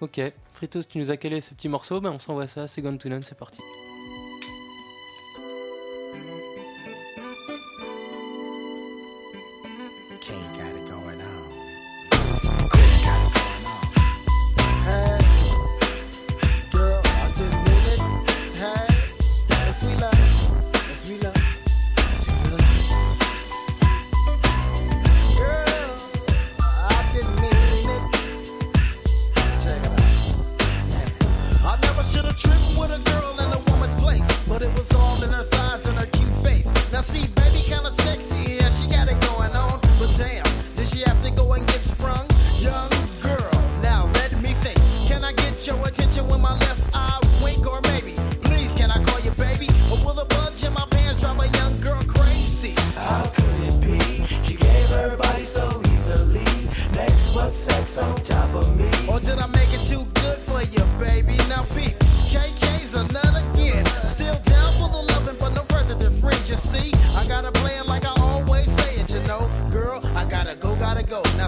[0.01, 0.21] Ok.
[0.53, 3.09] Fritos, tu nous as calé ce petit morceau, ben on s'envoie ça, c'est Gone to
[3.11, 3.61] None, c'est parti.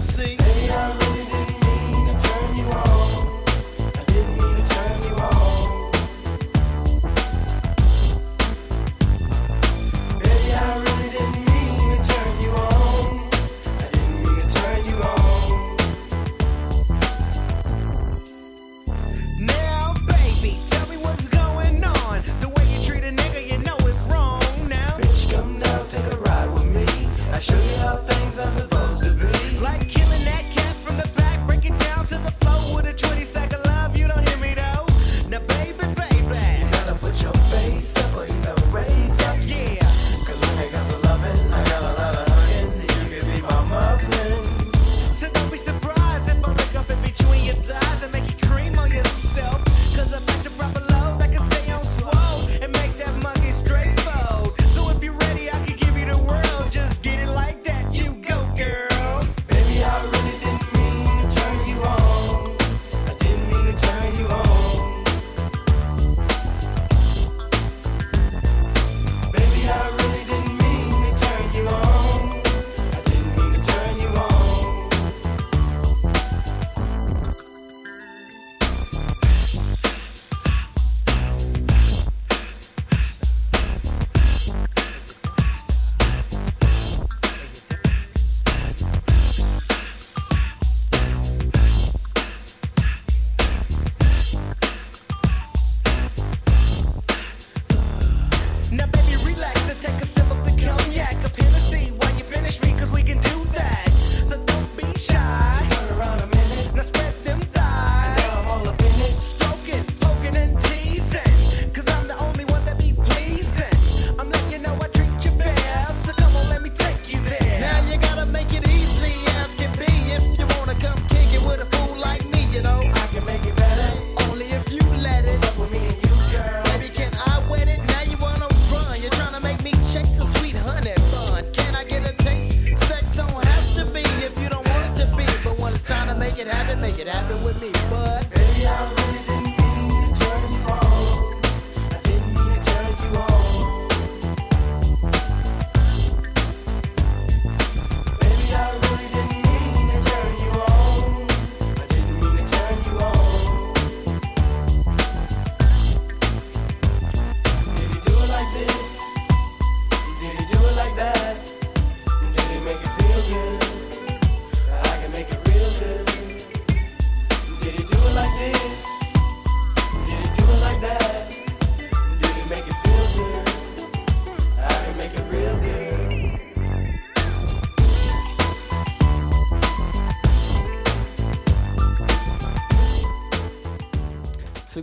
[0.03, 1.10] I really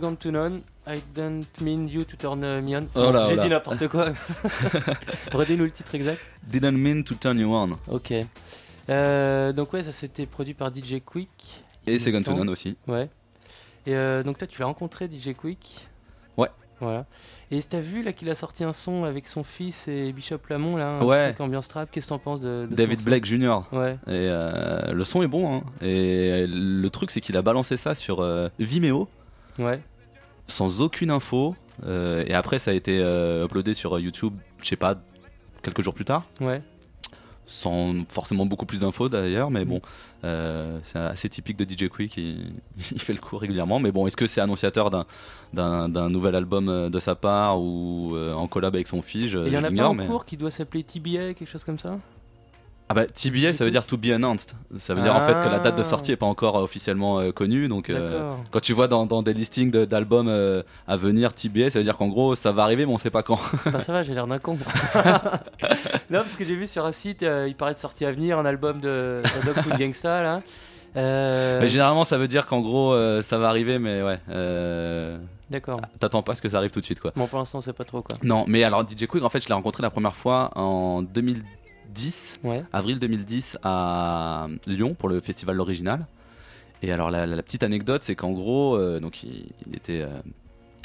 [0.09, 2.87] Second to none, I don't mean you to turn uh, me on.
[2.95, 4.11] Oh J'ai oh dit n'importe quoi.
[5.31, 6.19] Redis-nous le titre exact.
[6.47, 7.69] Didn't mean to turn you on.
[7.87, 8.13] Ok.
[8.89, 11.63] Euh, donc ouais, ça c'était produit par DJ Quick.
[11.85, 12.33] Et Second to.
[12.33, 12.75] None aussi.
[12.87, 13.07] Ouais.
[13.85, 15.87] Et euh, donc toi tu l'as rencontré DJ Quick?
[16.37, 16.49] Ouais.
[16.79, 17.05] Voilà.
[17.51, 20.75] Et t'as vu là qu'il a sorti un son avec son fils et Bishop Lamont
[20.75, 21.29] là, un Ouais.
[21.29, 21.89] truc ambiance trap.
[21.91, 23.59] Qu'est-ce que t'en penses de, David Blake Jr.
[23.71, 23.93] Ouais.
[24.07, 25.55] Et euh, le son est bon.
[25.57, 25.63] hein.
[25.81, 28.23] Et le truc, c'est qu'il a balancé ça sur
[28.59, 29.07] Vimeo.
[29.59, 29.81] Ouais.
[30.49, 31.55] Sans aucune info.
[31.85, 34.95] Euh, et après, ça a été euh, uploadé sur YouTube, je sais pas,
[35.63, 36.25] quelques jours plus tard.
[36.41, 36.61] Ouais.
[37.45, 39.53] Sans forcément beaucoup plus d'infos d'ailleurs, Mm.
[39.53, 39.81] mais bon,
[40.23, 42.53] euh, c'est assez typique de DJ Quick, il,
[42.91, 43.79] il fait le coup régulièrement.
[43.79, 44.89] Mais bon, est-ce que c'est annonciateur
[45.51, 49.63] d'un- nouvel album de sa part ou en collab avec son fils il y en
[49.63, 51.97] a pas en mais- cours qui doit s'appeler TBA, quelque chose comme ça?
[52.91, 54.55] Ah bah TBA ça veut dire to be announced.
[54.77, 57.19] Ça veut dire en fait que la date de sortie est pas encore euh, officiellement
[57.19, 57.67] euh, connue.
[57.67, 61.69] Donc euh, quand tu vois dans, dans des listings de- d'albums euh, à venir TBA,
[61.69, 63.39] ça veut dire qu'en gros ça va arriver mais on sait pas quand.
[63.71, 64.57] Bah ça va, j'ai l'air d'un con.
[66.09, 68.45] non, parce que j'ai vu sur un site, il paraît de sortie à venir un
[68.45, 70.41] album de, de Dog Food Gangsta là.
[70.95, 74.19] Mais généralement ça veut dire qu'en gros ça va arriver mais ouais.
[75.49, 75.79] D'accord.
[75.99, 77.11] T'attends pas à ce que ça arrive tout de suite quoi.
[77.15, 78.17] Bon, pour l'instant, on sait pas trop quoi.
[78.23, 81.43] Non mais alors DJ Quick en fait je l'ai rencontré la première fois en 2010,
[82.43, 82.63] Ouais.
[82.73, 86.07] avril 2010 à Lyon pour le festival L'Original.
[86.81, 90.07] Et alors la, petite anecdote c'est qu'en gros euh, donc il, il était euh,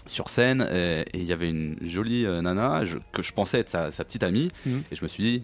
[0.07, 3.69] sur scène et il y avait une jolie euh, nana je- que je pensais être
[3.69, 4.83] sa, sa petite amie Mhm.
[4.91, 5.43] et je me suis dit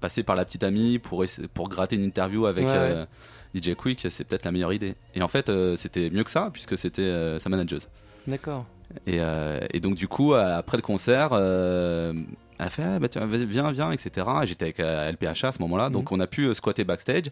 [0.00, 1.24] passer par la petite amie pour,
[1.54, 3.06] pour gratter une interview avec Ouais,
[3.54, 4.94] DJ Quick c'est peut-être la meilleure idée.
[5.14, 7.88] Et en fait c'était mieux que ça puisque c'était sa manageuse.
[8.26, 8.66] D'accord.
[9.06, 9.18] Et,
[9.72, 11.30] et donc du coup, après le concert,
[12.58, 14.26] elle a fait ah, bah, tiens, viens, viens, etc.
[14.42, 17.26] Et J'étais avec euh, LPH à ce moment-là, donc on a pu euh, squatter backstage.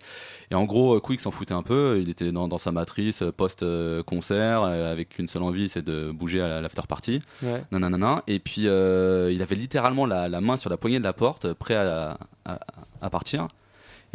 [0.50, 1.98] Et en gros, euh, Quick s'en foutait un peu.
[2.00, 6.40] Il était dans, dans sa matrice euh, post-concert, avec une seule envie, c'est de bouger
[6.40, 7.20] à l'after party.
[7.42, 7.62] Ouais.
[7.72, 8.22] Nanana.
[8.26, 11.74] Et puis il avait littéralement la, la main sur la poignée de la porte, prêt
[11.74, 12.58] à, à-
[13.02, 13.48] à partir.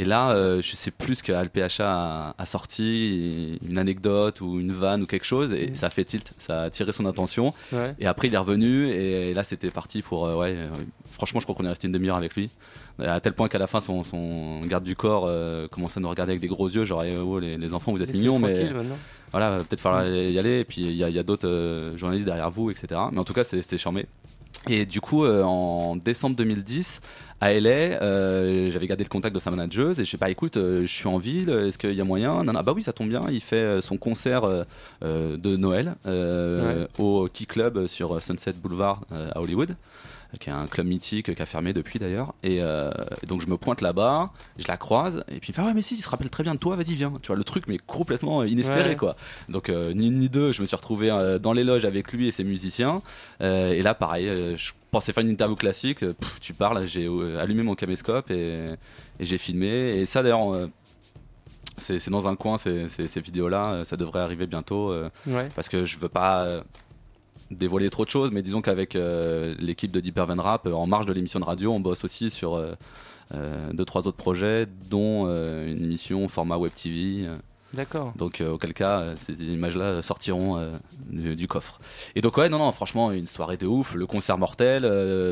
[0.02, 4.60] Et là, euh, je sais plus ce que LPHA a, a sorti, une anecdote ou
[4.60, 5.76] une vanne ou quelque chose, et Mhm.
[5.76, 7.54] ça a fait tilt, ça a attiré son attention.
[7.72, 7.94] Ouais.
[8.00, 10.26] Et après, il est revenu, et, là, c'était parti pour.
[10.26, 10.70] euh, ouais, euh,
[11.12, 12.50] franchement, je crois qu'on est resté une demi-heure avec lui.
[12.98, 15.30] À tel point qu'à la fin, son, son garde du corps
[15.72, 18.02] commençait à nous regarder avec des gros yeux, genre, eh, oh, les, les enfants, vous
[18.02, 18.72] êtes mignons, mais.
[18.74, 18.98] maintenant.
[19.32, 22.70] Voilà, peut-être falloir y aller, et puis il y a, d'autres euh, journalistes derrière vous,
[22.70, 23.00] etc.
[23.14, 24.06] Mais en tout cas, c'était charmé.
[24.70, 27.02] Et du coup, euh, en décembre 2010,
[27.40, 30.58] à LA, euh, j'avais gardé le contact de sa manageuse et je sais pas, écoute,
[30.58, 32.44] euh, je suis en ville, est-ce qu'il y a moyen?
[32.44, 34.64] Non, non, bah oui, ça tombe bien, il fait euh, son concert euh,
[35.04, 39.02] euh, de Noël euh, au Key Club sur Sunset Boulevard
[39.34, 39.76] à Hollywood
[40.40, 42.34] qui est un club mythique qui a fermé depuis d'ailleurs.
[42.44, 42.90] Et euh,
[43.28, 45.82] donc je me pointe là-bas, je la croise, et puis il fait ah ouais mais
[45.82, 47.12] si, il se rappelle très bien de toi, vas-y viens.
[47.22, 48.96] Tu vois le truc mais complètement inespéré Ouais.
[48.96, 49.16] quoi.
[49.50, 52.12] Donc euh, ni une ni deux, je me suis retrouvé euh, dans les loges avec
[52.14, 53.02] lui et ses musiciens.
[53.42, 56.86] Euh, et là pareil, euh, je pensais faire une interview classique, euh, pff, tu parles,
[56.88, 58.70] j'ai euh, allumé mon caméscope et,
[59.20, 59.98] et j'ai filmé.
[60.00, 60.54] Et ça d'ailleurs.
[60.54, 60.68] euh,
[61.78, 64.92] c'est dans un coin ces, ces- ces vidéos-là, euh, ça devrait arriver bientôt.
[64.92, 65.50] euh, Ouais.
[65.56, 66.62] Parce que je veux pas euh,
[67.52, 70.88] dévoiler trop de choses, mais disons qu'avec euh, l'équipe de Deep Urban Rap, euh, en
[70.88, 72.74] marge de l'émission de radio, on bosse aussi sur euh,
[73.74, 77.28] deux trois autres projets, dont une émission format web TV.
[77.74, 78.12] D'accord.
[78.18, 80.72] Donc euh, auquel cas, euh, ces images-là sortiront euh,
[81.10, 81.80] du, du coffre.
[82.16, 84.84] Et donc ouais, non, non, franchement, une soirée de ouf, le concert mortel.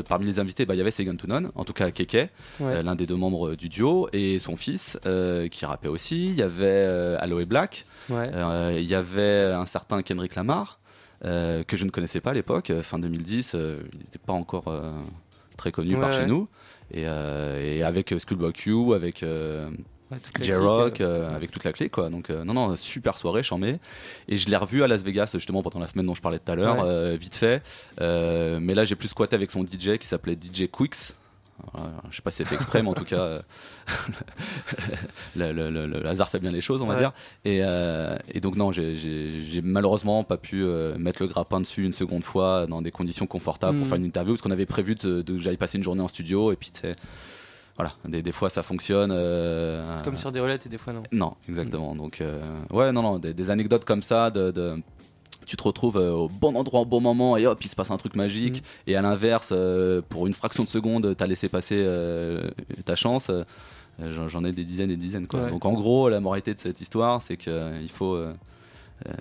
[0.08, 2.30] parmi les invités, bah, il y avait Segan Tunon, en tout cas Keke,
[2.60, 2.82] Ouais.
[2.82, 4.98] l'un des deux membres du duo, et son fils,
[5.50, 6.28] qui rappait aussi.
[6.30, 6.86] Il y avait
[7.20, 8.30] Aloe Black, Ouais.
[8.78, 10.79] il y avait un certain Kendrick Lamar,
[11.24, 14.32] euh, que je ne connaissais pas à l'époque, euh, fin 2010, euh, il n'était pas
[14.32, 14.72] encore
[15.56, 16.48] très connu Ouais, par chez nous.
[16.92, 19.22] Et, et avec Schoolboy Q, avec
[20.10, 22.10] Ouais, J-Rock, euh, avec toute la clé, quoi.
[22.10, 23.76] Donc, euh, non, non, super soirée, chambé.
[24.26, 26.50] Et je l'ai revu à Las Vegas, justement, pendant la semaine dont je parlais tout
[26.50, 26.88] à l'heure, Ouais.
[26.88, 27.62] euh, vite fait.
[28.00, 31.14] Mais là, j'ai plus squatté avec son DJ qui s'appelait DJ Quicks.
[31.72, 33.42] Voilà, je sais pas si c'est fait exprès, mais en tout cas, euh,
[35.36, 37.00] le, le- le- le hasard fait bien les choses, on va Ouais.
[37.00, 37.12] dire.
[37.44, 41.92] Et, euh, et donc, non, j'ai- malheureusement pas pu euh, mettre le grappin dessus une
[41.92, 43.88] seconde fois dans des conditions confortables pour Mm.
[43.90, 46.08] faire une interview, parce qu'on avait prévu de, de- que j'aille passer une journée en
[46.08, 46.92] studio, et puis, tu sais,
[47.76, 49.10] voilà, des, des fois ça fonctionne.
[49.12, 51.02] euh, Comme sur des roulettes et des fois non.
[51.12, 51.94] non, exactement.
[51.94, 54.76] Donc, euh, ouais, non, non, des, des anecdotes comme ça, de, de-
[55.50, 57.90] tu te retrouves euh, au bon endroit au bon moment et hop, il se passe
[57.90, 58.62] un truc magique.
[58.86, 62.50] Et à l'inverse, euh, pour une fraction de seconde, t'as laissé passer euh,
[62.84, 63.30] ta chance.
[64.00, 65.26] J'en ai des dizaines et des dizaines.
[65.26, 65.40] Quoi.
[65.42, 65.50] Ouais.
[65.50, 68.18] Donc, en gros, la moralité de cette histoire, c'est qu'il faut.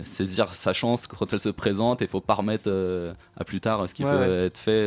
[0.03, 2.69] saisir sa chance quand elle se présente et faut pas remettre
[3.37, 4.45] à plus tard ce qui Ouais, peut ouais.
[4.47, 4.85] être fait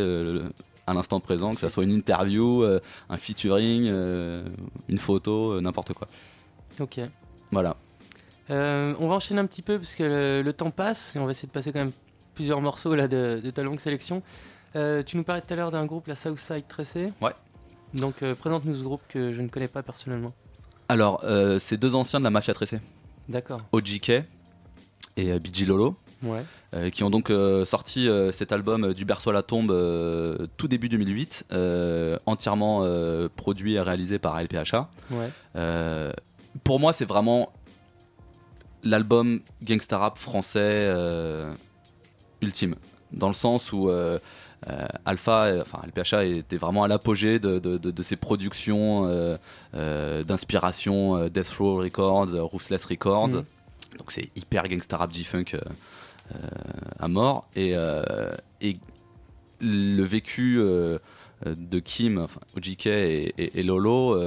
[0.87, 4.45] à l'instant présent, que ça soit une interview, euh, un featuring, euh,
[4.89, 6.09] une photo, euh, n'importe quoi.
[6.81, 7.01] Ok.
[7.51, 7.77] Voilà.
[8.51, 11.25] Euh, on va enchaîner un petit peu parce que le, le temps passe et on
[11.25, 11.93] va essayer de passer quand même
[12.35, 14.23] plusieurs morceaux là, de, de ta longue sélection.
[14.75, 17.13] Euh, tu nous parlais tout à l'heure d'un groupe, la Southside Tressé.
[17.21, 17.33] Ouais.
[17.95, 20.33] Donc euh, présente-nous ce groupe que je ne connais pas personnellement.
[20.89, 21.25] Alors,
[21.59, 22.79] c'est deux anciens de la mafia tressée.
[23.27, 23.61] D'accord.
[23.73, 24.11] OGK
[25.17, 25.97] et BG Lolo.
[26.23, 26.91] Ouais.
[26.93, 27.33] qui ont donc
[27.65, 29.73] sorti cet album du berceau à la tombe
[30.59, 32.87] tout début 2008, euh, entièrement
[33.37, 34.91] produit et réalisé par LPHA.
[35.11, 36.13] Ouais.
[36.63, 37.53] Pour moi, c'est vraiment
[38.85, 41.53] l'album gangsta rap français euh,
[42.41, 42.75] ultime,
[43.13, 44.19] dans le sens où euh,
[44.71, 49.07] euh, Alpha, enfin LPHA était vraiment à l'apogée de, de, de- de ses productions
[50.27, 53.29] d'inspiration Death Row Records, Ruthless Records.
[53.29, 53.45] Mhm.
[53.99, 55.57] Donc c'est hyper gangsta rap G-Funk
[56.99, 57.47] à mort.
[57.57, 57.75] Et,
[58.61, 58.77] et
[59.61, 64.19] le vécu de Kim, enfin, OGK et, et- et Lolo,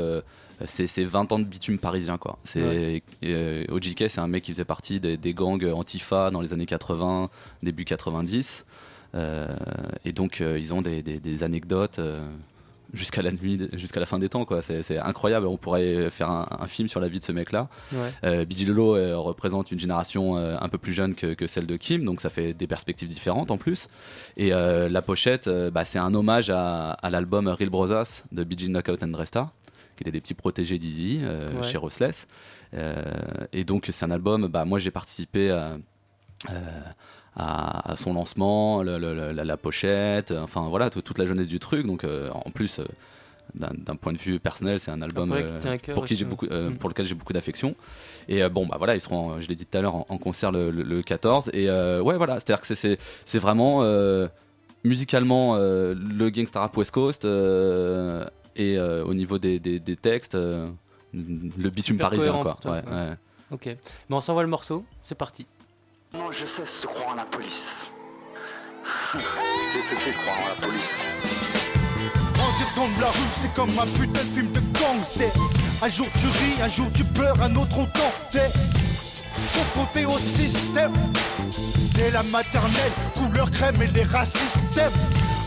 [0.66, 2.18] c'est c'est 20 ans de bitume parisien.
[2.18, 2.38] quoi.
[2.44, 3.04] C'est Ouais.
[3.26, 6.66] euh, OGK, c'est un mec qui faisait partie des, des gangs Antifa dans les années
[6.66, 7.30] 80,
[7.64, 8.66] début 90.
[9.16, 9.48] Euh,
[10.04, 12.00] et donc, euh, ils ont des, des- des anecdotes
[12.94, 14.46] jusqu'à la nuit, jusqu'à la fin des temps.
[14.46, 14.62] quoi.
[14.62, 15.48] C'est incroyable.
[15.48, 17.68] On pourrait faire un, un film sur la vie de ce mec-là.
[17.92, 17.98] Ouais.
[18.24, 22.06] Euh, BG Lolo représente une génération un peu plus jeune que, que celle de Kim,
[22.06, 23.88] donc ça fait des perspectives différentes en plus.
[24.38, 29.02] Et la pochette, bah, c'est un hommage à, à l'album Real Brothers de BG Knockout
[29.04, 29.52] and Resta,
[29.96, 31.64] qui étaient des petits protégés d'Easy euh, Ouais.
[31.64, 32.28] chez Ruthless.
[32.74, 33.04] Euh,
[33.54, 35.78] et donc c'est un album, bah, moi j'ai participé à,
[36.50, 36.80] euh,
[37.38, 41.48] à, son lancement, le- le- le- la, la pochette, enfin voilà, tout- toute la jeunesse
[41.48, 41.86] du truc.
[41.86, 42.86] Donc euh, en plus, euh,
[43.54, 45.34] d'un point de vue personnel, c'est un album
[45.82, 46.76] qui pour, qui j'ai beaucoup, Mm.
[46.78, 47.76] pour lequel j'ai beaucoup d'affection.
[48.28, 50.52] Et bon, bah voilà, ils seront, je l'ai dit tout à l'heure, en, en concert
[50.52, 51.50] le, le- le 14.
[51.54, 53.82] Et ouais, voilà, c'est-à-dire que c'est- vraiment
[54.84, 57.26] musicalement le gangsta rap West Coast
[58.56, 60.70] et euh, au niveau des, des- des textes, euh,
[61.14, 62.58] le bitume Super parisien, quoi.
[62.62, 62.92] toi, Ouais, ouais.
[62.92, 63.18] ouais.
[63.52, 63.66] Ok.
[63.68, 64.84] Mais on s'envoie le morceau.
[65.04, 65.46] C'est parti.
[66.14, 67.88] Non, je cesse de croire en la police.
[69.74, 71.00] J'ai cessé de croire en la police.
[72.76, 75.32] Dans la rue, c'est comme un putain de film de gangster.
[75.82, 78.50] Un jour tu ris, un jour tu pleures, un autre autant t'es
[79.54, 80.94] confronté au système.
[81.94, 84.82] Dès la maternelle, couleur crème et les racistes.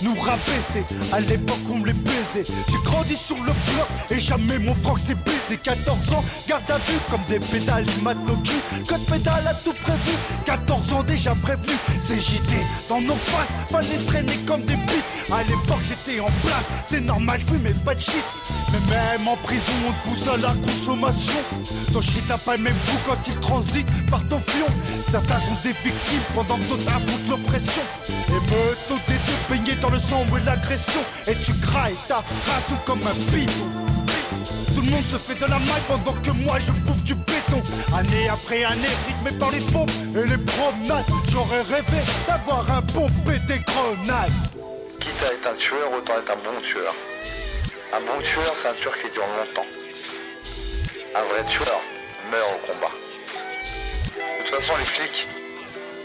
[0.03, 2.45] Nous rabaisser, à l'époque on les baisait.
[2.69, 5.59] J'ai grandi sur le bloc et jamais mon froc s'est baisé.
[5.63, 8.85] 14 ans, garde à vue comme des pédales, ils matent nos culs.
[8.87, 10.13] Code pédale a tout prévu.
[10.45, 13.53] 14 ans déjà prévenu, c'est JT dans nos faces.
[13.71, 15.05] Fallait se traîner comme des bites.
[15.33, 18.25] À l'époque j'étais en place, c'est normal, je fumais pas de shit.
[18.73, 21.41] Mais même en prison, on te pousse à la consommation.
[21.93, 24.67] Ton shit a pas le même goût quand il transite par ton fion.
[25.11, 27.83] Certains sont des victimes pendant que d'autres affrontent l'oppression.
[28.29, 29.18] Deux baignés
[29.81, 31.01] dans le sang et l'agression.
[31.27, 33.53] Et tu crailles ta race comme un bidon.
[34.75, 37.63] Tout le monde se fait de la maille pendant que moi je bouffe du béton.
[37.97, 41.05] Année après année, rythmé par les pompes et les promenades.
[41.31, 43.09] J'aurais rêvé d'avoir un bon
[43.47, 44.31] des grenades.
[45.01, 46.95] Quitte à être un tueur, autant être un bon tueur.
[47.93, 49.67] Un bon tueur, c'est un tueur qui dure longtemps.
[51.15, 51.81] Un vrai tueur
[52.31, 52.93] meurt au combat.
[54.15, 55.27] De toute façon, les flics,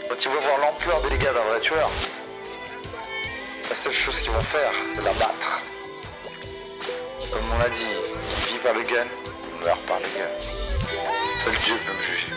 [0.08, 1.90] quand ils vont voir l'ampleur des dégâts d'un vrai tueur,
[3.68, 5.62] la seule chose qu'ils vont faire, c'est l'abattre.
[7.32, 7.94] Comme on l'a dit,
[8.30, 9.06] qui vit par le gun,
[9.64, 10.30] meurt par le gun.
[11.44, 12.28] Seul Dieu peut me juger.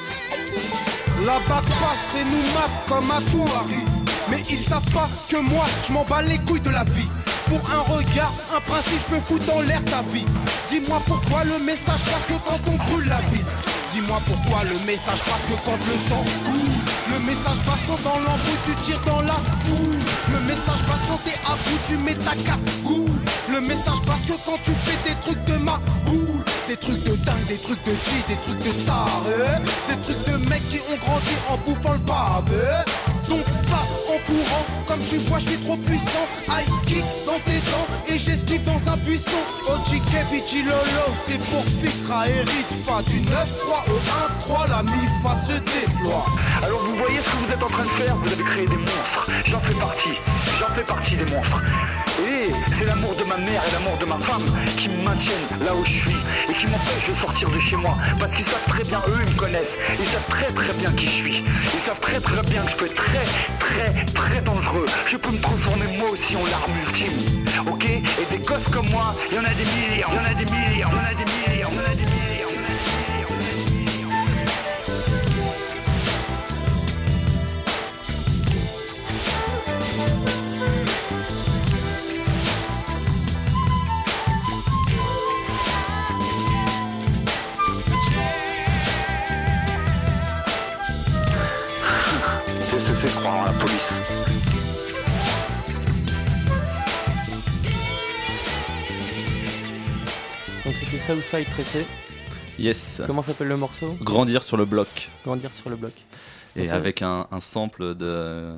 [1.26, 3.84] La bac passe et nous mate comme à Touari.
[4.30, 7.08] Mais ils savent pas que moi, je m'en bats les couilles de la vie.
[7.48, 10.26] Pour un regard, un principe, je peux foutre dans l'air ta vie.
[10.70, 13.46] Dis-moi pourquoi le message passe que quand on brûle la ville.
[13.92, 17.07] Dis-moi pourquoi le message passe que quand le sang coule.
[17.18, 19.98] Le message passe quand dans l'embrouille tu tires dans la foule.
[20.32, 23.10] Le message passe quand t'es à bout, tu mets ta cagoule.
[23.50, 26.44] Le message passe que quand tu fais des trucs de ma boule.
[26.68, 29.64] Des trucs de dingue, des trucs de G, des trucs de taré.
[29.90, 32.86] Des trucs de mecs qui ont grandi en bouffant le pavé.
[33.28, 36.26] Donc pas en courant, comme tu vois, je suis trop puissant.
[36.50, 37.60] I kick dans tes
[38.18, 39.38] j'esquive dans un buisson.
[39.68, 43.02] OGK, Bichi Lolo, c'est pour Fikra et Ritfa.
[43.08, 43.32] Du 9-3
[43.90, 46.26] au 1-3, la mi-fa se déploie.
[46.64, 48.16] Alors vous voyez ce que vous êtes en train de faire?
[48.16, 49.30] Vous avez créé des monstres.
[49.46, 50.18] J'en fais partie.
[50.60, 51.62] J'en fais partie des monstres.
[52.28, 54.42] Et c'est l'amour de ma mère et l'amour de ma femme
[54.78, 56.16] qui me maintiennent là où je suis
[56.50, 57.96] et qui m'empêchent de sortir de chez moi.
[58.20, 59.78] Parce qu'ils savent très bien, eux ils me connaissent.
[60.00, 61.44] Ils savent très très bien qui je suis.
[61.76, 63.26] Ils savent très très bien que je peux être très
[63.60, 64.86] très très dangereux.
[65.06, 67.14] Je peux me transformer moi aussi en l'arme ultime.
[67.72, 67.86] Ok?
[68.20, 70.34] Et des gosses comme moi, il y en a des milliers, il y en a
[70.34, 72.28] des milliers, il y en a des milliers, il y en a des milliers.
[93.04, 93.57] il y
[101.08, 101.86] Southside Tressé.
[102.60, 103.02] Yes.
[103.06, 103.96] Comment s'appelle le morceau?
[104.02, 105.10] Grandir sur le bloc.
[105.24, 105.94] Grandir sur le bloc.
[106.56, 108.56] Et avec un, un sample de,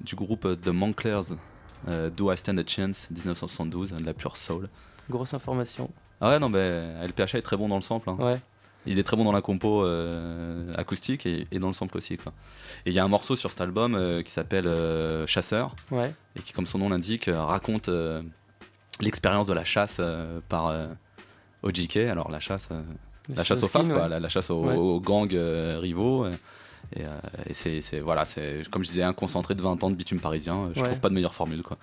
[0.00, 1.32] du groupe The Monklers,
[1.88, 4.68] euh, Do I Stand a Chance, 1972, de la pure soul.
[5.10, 5.90] Grosse information.
[6.20, 8.08] Ah ouais, non, mais LPHA est très bon dans le sample.
[8.10, 8.16] hein.
[8.18, 8.40] Ouais.
[8.86, 12.16] Il est très bon dans la compo euh, acoustique et, et dans le sample aussi.
[12.16, 12.32] Quoi.
[12.86, 16.14] Et il y a un morceau sur cet album euh, qui s'appelle euh, Chasseur, Ouais.
[16.36, 17.90] et qui, comme son nom l'indique, raconte
[19.00, 20.00] l'expérience de la chasse
[20.48, 20.74] par
[21.64, 21.96] euh, OJK.
[21.98, 22.82] Alors, la chasse, euh,
[23.36, 24.08] La chasse au aux faves, skin, quoi, ouais.
[24.08, 26.24] la, la chasse aux, gangs euh, rivaux.
[26.24, 26.30] euh,
[26.96, 27.02] Et,
[27.48, 30.18] et c'est, c'est- voilà, c'est, comme je disais, un concentré de 20 ans de bitume
[30.18, 30.70] parisien.
[30.74, 30.86] Je Ouais.
[30.88, 31.62] trouve pas de meilleure formule.
[31.62, 31.76] Quoi.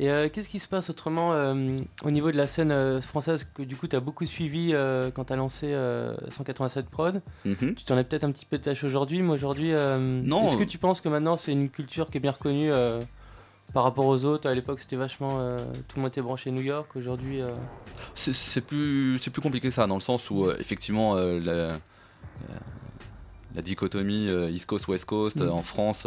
[0.00, 3.48] Et euh, qu'est-ce qui se passe autrement euh, au niveau de la scène euh, française
[3.54, 4.74] que du coup tu as beaucoup suivi
[5.14, 7.22] quand tu as lancé euh, 187 Prod?
[7.44, 7.74] Mhm.
[7.76, 11.00] Tu t'en as peut-être un petit peu tâche aujourd'hui, mais aujourd'hui, est-ce que tu penses
[11.00, 12.72] que maintenant c'est une culture qui est bien reconnue
[13.72, 15.40] par rapport aux autres À l'époque c'était vachement.
[15.40, 15.56] euh,
[15.88, 17.40] tout le monde était branché New York, aujourd'hui.
[17.42, 17.50] euh,
[18.14, 21.78] C'est, plus, plus compliqué que ça, dans le sens où, euh, effectivement, la,
[23.54, 26.06] la dichotomie East Coast-West Coast euh, en France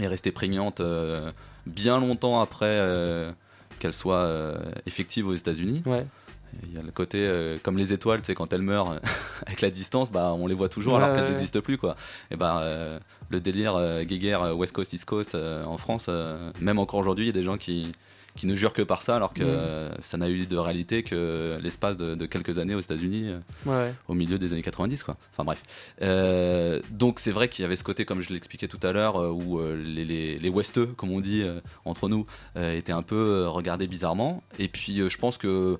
[0.00, 0.80] est restée prégnante
[1.66, 3.34] bien longtemps après
[3.78, 5.82] qu'elle soit effective aux États-Unis.
[5.86, 6.06] Ouais.
[6.62, 9.00] Il y a le côté, euh, comme les étoiles, tu sais, quand elles meurent
[9.46, 11.30] avec la distance, bah, on les voit toujours Ouais, alors qu'elles ouais.
[11.30, 11.78] n'existent plus.
[11.78, 11.96] Quoi.
[12.30, 12.98] Et bah, euh,
[13.30, 17.00] le délire euh, guéguerre euh, West Coast, East Coast euh, en France, euh, même encore
[17.00, 17.92] aujourd'hui, il y a des gens qui,
[18.36, 21.56] qui ne jurent que par ça alors que euh, ça n'a eu de réalité que
[21.62, 23.28] l'espace de, de quelques années aux États-Unis.
[23.28, 25.16] euh, Ouais, au milieu des années 90 quoi.
[25.32, 25.62] Enfin bref.
[26.02, 29.16] Euh, donc c'est vrai qu'il y avait ce côté comme je l'expliquais tout à l'heure
[29.22, 32.26] euh, où euh, les, les, les Westeux comme on dit euh, entre nous
[32.56, 35.78] euh, étaient un peu euh, regardés bizarrement et puis euh, je pense que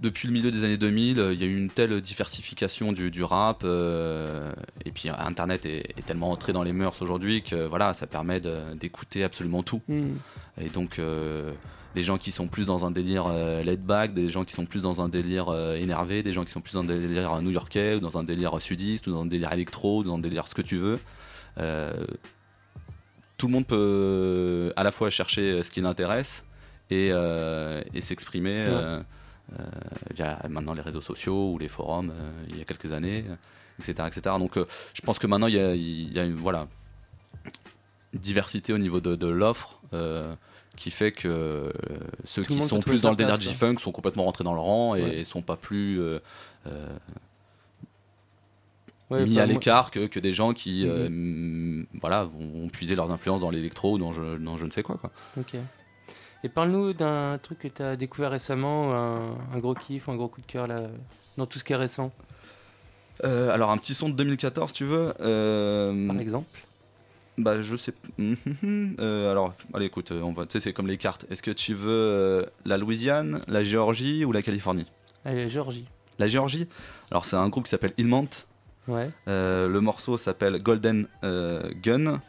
[0.00, 3.10] depuis le milieu des années 2000, euh, il y a eu une telle diversification du,
[3.10, 4.52] du rap euh,
[4.84, 8.40] et puis Internet est, est tellement entré dans les mœurs aujourd'hui que voilà, ça permet
[8.74, 9.82] d'écouter absolument tout.
[9.88, 10.18] Mhm.
[10.60, 11.52] Et donc euh,
[11.94, 14.66] des gens qui sont plus dans un délire euh, laid back, des gens qui sont
[14.66, 17.94] plus dans un délire euh, énervé, des gens qui sont plus dans un délire new-yorkais,
[17.94, 20.54] ou dans un délire sudiste, ou dans un délire électro, ou dans un délire ce
[20.54, 20.98] que tu veux.
[21.58, 22.04] Euh,
[23.36, 26.44] tout le monde peut à la fois chercher ce qui l'intéresse
[26.90, 29.02] et, euh, et s'exprimer euh, euh,
[30.14, 33.34] via maintenant les réseaux sociaux ou les forums euh, il y a quelques années, euh,
[33.78, 34.08] etc.
[34.08, 34.36] etc.
[34.38, 34.64] Donc euh,
[34.94, 36.66] je pense que maintenant il y a, il y a une, voilà,
[38.12, 39.80] diversité au niveau de, de l'offre.
[39.92, 40.34] euh,
[40.76, 41.70] qui fait que euh,
[42.24, 43.40] ceux Tout qui sont plus dans le délire.
[43.40, 45.24] G-Funk sont complètement rentrés dans le rang et Ouais.
[45.24, 46.18] sont pas plus euh,
[46.66, 46.88] euh,
[49.10, 52.96] Ouais, mis bah, à l'écart que, que des gens qui euh, mm, voilà, vont puiser
[52.96, 54.98] leurs influences dans l'électro ou dans je, dans je ne sais quoi.
[56.44, 60.28] Et parle-nous d'un truc que tu as découvert récemment, un, un gros kiff, un gros
[60.28, 60.82] coup de cœur là,
[61.38, 62.12] dans tout ce qui est récent.
[63.24, 66.60] Euh, alors un petit son de 2014 tu veux Par exemple
[67.38, 67.94] Bah je sais.
[69.00, 70.44] Euh, alors allez écoute, euh, on va.
[70.44, 71.24] Tu sais c'est comme les cartes.
[71.30, 74.86] Est-ce que tu veux euh, la Louisiane, la Géorgie ou la Californie?
[75.24, 75.86] Allez, Géorgie.
[76.18, 76.68] La Géorgie?
[77.10, 78.28] Alors c'est un groupe qui s'appelle Ilmant.
[78.86, 79.08] Ouais.
[79.28, 82.20] Euh, le morceau s'appelle Golden euh, Gun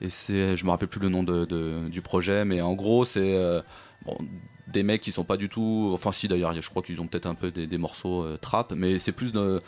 [0.00, 3.04] et c'est, je me rappelle plus le nom de, de- du projet, mais en gros
[3.04, 3.60] c'est euh,
[4.04, 4.16] bon,
[4.68, 7.26] des mecs qui sont pas du tout, enfin si d'ailleurs, je crois qu'ils ont peut-être
[7.26, 9.60] un peu des, des morceaux euh, trap, mais c'est plus de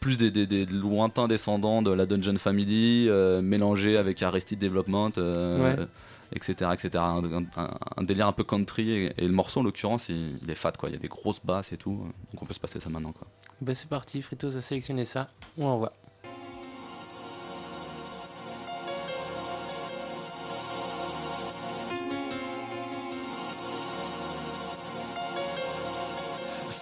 [0.00, 5.10] plus des, des- des lointains descendants de la Dungeon Family euh, mélangés avec Arrested Development,
[5.18, 5.86] euh, Ouais.
[6.32, 6.90] etc., etc.
[7.04, 7.22] Un,
[7.56, 10.54] un- un délire un peu country et, et le morceau en l'occurrence il, il est
[10.54, 10.88] fat quoi.
[10.88, 11.90] Il y a des grosses basses et tout,
[12.32, 13.26] donc on peut se passer ça maintenant quoi.
[13.60, 15.28] Bah c'est parti, Fritos a sélectionné ça.
[15.58, 15.92] On envoie.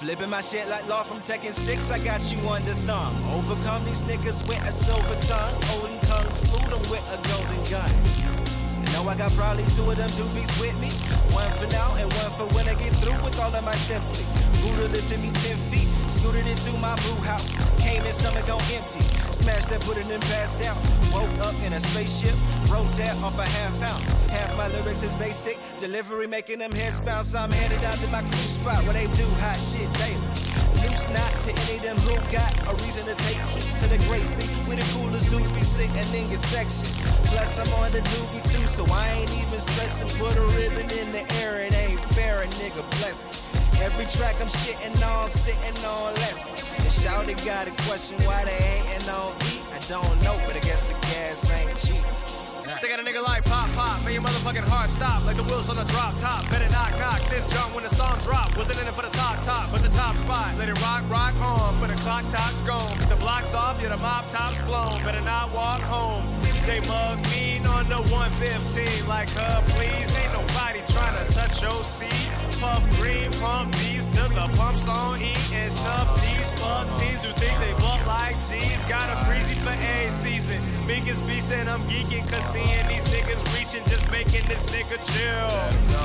[0.08, 3.14] Flipping my shit like Law from Tekken 6, I got you under thumb.
[3.34, 5.62] Overcome these niggas with a silver tongue.
[5.64, 8.67] Holding kung fu them with a golden gun.
[8.98, 10.90] Know I got probably two of them doobies with me.
[11.30, 14.26] One for now and one for when I get through with all of my simply.
[14.58, 17.54] Buddha lifted me 10 feet, scooted into my brew house.
[17.78, 18.98] Came in stomach on empty.
[19.30, 20.76] Smashed that, put it in, passed out.
[21.14, 22.34] Woke up in a spaceship,
[22.66, 24.10] wrote that off a half ounce.
[24.34, 25.60] Half my lyrics is basic.
[25.78, 27.36] Delivery making them heads bounce.
[27.36, 30.67] I'm headed out to my crew spot where they do hot shit daily.
[31.06, 34.42] Knot to any of them who got a reason to take heat to the Gracie.
[34.68, 36.90] We the coolest dudes be sitting in your section.
[37.30, 40.08] Plus I'm on the doobie too, so I ain't even stressing.
[40.18, 43.80] Put a ribbon in the air, it ain't fair, a nigga bless it.
[43.80, 46.66] Every track I'm shitting on, sitting on lessons.
[46.82, 49.32] And shouted got a question why they hating on.
[49.72, 52.37] I don't know, but I guess the gas ain't cheap.
[52.80, 55.68] They got a nigga like pop pop, make your motherfucking heart stop like the wheels
[55.68, 56.48] on the drop top.
[56.48, 58.56] Better knock knock this jump when the song drop.
[58.56, 60.56] Wasn't in it for the top top, but the top spot.
[60.58, 62.98] Let it rock rock on for the clock top's gone.
[63.08, 65.02] The block's off, yeah, the mop top's blown.
[65.02, 66.22] Better not walk home.
[66.66, 70.14] They mug me on the 115 like her, please.
[70.14, 72.47] Ain't nobody trying to touch your seat.
[72.60, 77.30] Puff green, pump these till the pumps on E and stuff these fuck teens who
[77.38, 78.84] think they butt like G's.
[78.86, 80.58] Got a breezy for a season.
[80.84, 85.50] Biggest beast and I'm geeking cause seeing these niggas reaching just making this nigga chill.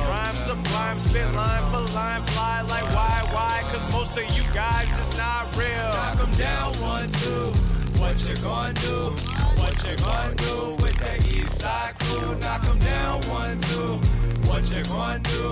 [0.09, 3.63] Rhyme sublime, spit line for line, fly like why, why?
[3.73, 5.89] Cause most of you guys just not real.
[5.97, 7.49] Knock 'em down one, two.
[7.97, 9.09] What you gonna do?
[9.57, 12.35] What you gonna do with the east side crew?
[12.41, 14.32] Knock 'em down one, two.
[14.53, 15.49] What you gonna do?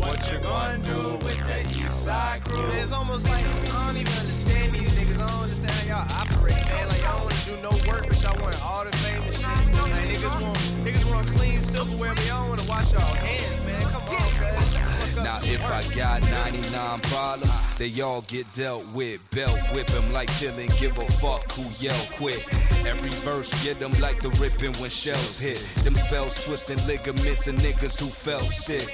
[0.00, 2.64] What you gonna do with the east side crew?
[2.80, 5.20] It's almost like I don't even understand these niggas.
[5.20, 6.88] I don't understand how y'all operate, man.
[6.88, 9.44] Like y'all wanna do no work, but y'all want all the fame and shit.
[9.44, 13.82] Like niggas want niggas want clean silverware, but y'all wanna wash y'all hands, man.
[13.82, 14.97] Come on, guys.
[15.22, 19.20] Now if I got 99 problems, they all get dealt with.
[19.30, 22.44] Belt whip 'em like chillin', give a fuck who yell quit.
[22.86, 25.62] Every verse get 'em like the ripping when shells hit.
[25.84, 28.88] Them spells twisting ligaments and niggas who felt sick.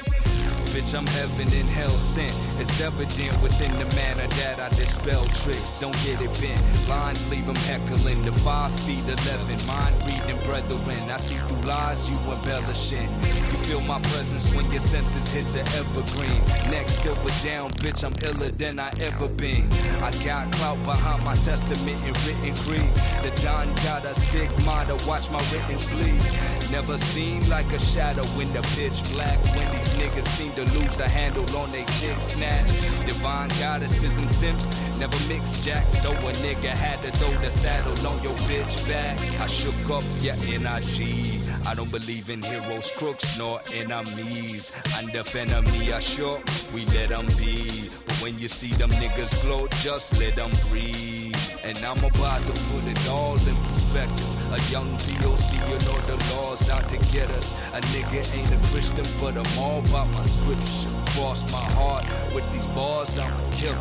[0.74, 2.34] Bitch, I'm heaven and hell sent.
[2.58, 5.78] It's evident within the manner that I dispel tricks.
[5.78, 6.60] Don't get it bent.
[6.88, 8.22] Lines leave 'em heckling.
[8.24, 9.64] The five feet 11.
[9.68, 11.08] Mind reading brethren.
[11.08, 13.08] I see through lies you embellishing.
[13.22, 16.42] You feel my presence when your senses hit the evergreen.
[16.68, 19.70] Next silver down, bitch, I'm iller than I ever been.
[20.02, 22.90] I got clout behind my testament and written creed.
[23.22, 26.63] The Don got a stigma to watch my writings bleed.
[26.70, 30.96] Never seen like a shadow in the pitch black when these niggas seem to lose
[30.96, 32.66] the handle on they chick snatch.
[33.06, 38.06] Divine goddesses and simps never mix jack, so a nigga had to throw the saddle
[38.06, 39.18] on your bitch back.
[39.40, 41.40] I shook up your NIG.
[41.66, 44.76] I don't believe in heroes, crooks, nor enemies.
[45.16, 46.40] If enemy are sure,
[46.74, 47.88] we let them be.
[48.04, 51.33] But when you see them niggas glow, just let them breathe.
[51.66, 54.52] And I'm about to put it all in perspective.
[54.52, 57.54] A young POC, you know the laws out to get us.
[57.72, 60.90] A nigga ain't a Christian, but I'm all about my scripture.
[61.14, 62.04] Cross my heart
[62.34, 63.78] with these bars, I'm a killer.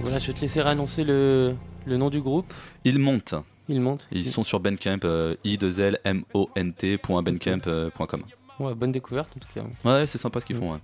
[0.00, 1.54] Voilà, je vais te laisser annoncer le,
[1.86, 2.52] le nom du groupe.
[2.84, 3.34] Ils montent.
[3.68, 4.06] Ils montent.
[4.12, 8.22] Ils sont sur Bandcamp, euh, i 2 l m o n t.bandcamp.com.
[8.60, 9.64] Ouais, bonne découverte en tout cas.
[9.90, 10.72] Ouais, c'est sympa ce qu'ils font.
[10.72, 10.78] ouais.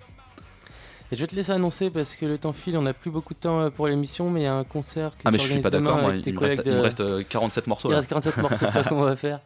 [1.12, 3.34] Et je vais te laisser annoncer parce que le temps file, on n'a plus beaucoup
[3.34, 5.44] de temps euh, pour l'émission, mais il y a un concert que Ah, mais je
[5.44, 6.14] suis pas d'accord, moi.
[6.14, 7.88] Il me reste, collègues il me de- reste, euh, 47 morceaux.
[7.88, 7.98] Il là.
[7.98, 9.40] reste 47 morceaux, pas comment on va faire.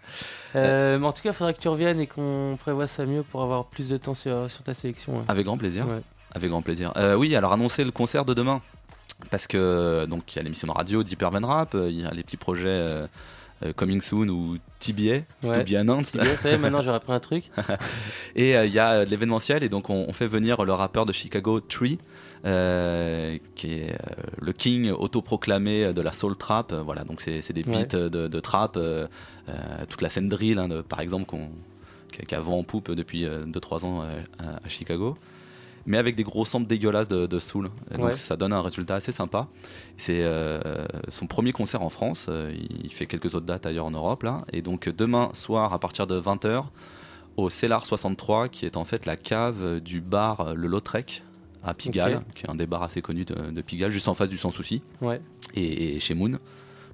[0.55, 3.25] Euh, mais en tout cas, il faudra que tu reviennes et qu'on prévoie ça mieux
[3.25, 5.25] pour avoir plus de temps sur, sur ta sélection.
[5.27, 5.89] Avec grand plaisir.
[5.89, 6.01] Ouais.
[6.33, 6.93] Avec grand plaisir.
[6.97, 8.63] Euh, oui, alors annoncer le concert de demain.
[9.31, 12.11] Parce que donc il y a l'émission de radio Deep Urban Rap, il y a
[12.13, 13.07] les petits projets
[13.65, 15.65] euh, Coming Soon ou TBA, Ouais.
[15.65, 16.13] To Be Announced.
[16.19, 17.45] TBA, ça y est, maintenant, j'aurais appris un truc.
[18.37, 21.07] et euh, il y a de l'événementiel et donc on, on fait venir le rappeur
[21.07, 21.99] de Chicago Tree,
[22.45, 23.97] euh, qui est euh,
[24.41, 26.73] le king autoproclamé de la soul trap.
[26.75, 27.87] Voilà, donc c'est c'est des beats Ouais.
[27.87, 29.07] de, de trap, euh,
[29.89, 31.49] toute la scène drill, hein, de- par exemple, qu'on
[32.13, 35.17] qui qui a vent en poupe depuis 2-3 ans à Chicago.
[35.87, 37.71] Mais avec des gros samples dégueulasses de, de soul.
[37.91, 38.17] Et donc Ouais.
[38.17, 39.47] ça donne un résultat assez sympa.
[39.97, 42.27] C'est euh, son premier concert en France.
[42.29, 42.53] Euh,
[42.83, 44.23] Il fait quelques autres dates ailleurs en Europe.
[44.25, 44.45] Là.
[44.53, 46.65] Et donc demain soir, à partir de 20h,
[47.37, 51.23] au Cellar 63, qui est en fait la cave du bar Le Lautrec
[51.63, 54.29] à Pigalle, qui est un des bars assez connus de, de Pigalle, juste en face
[54.29, 54.83] du Sans Souci.
[55.01, 55.21] Ouais.
[55.55, 56.39] Et, et chez Moon,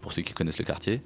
[0.00, 1.00] pour ceux qui connaissent le quartier.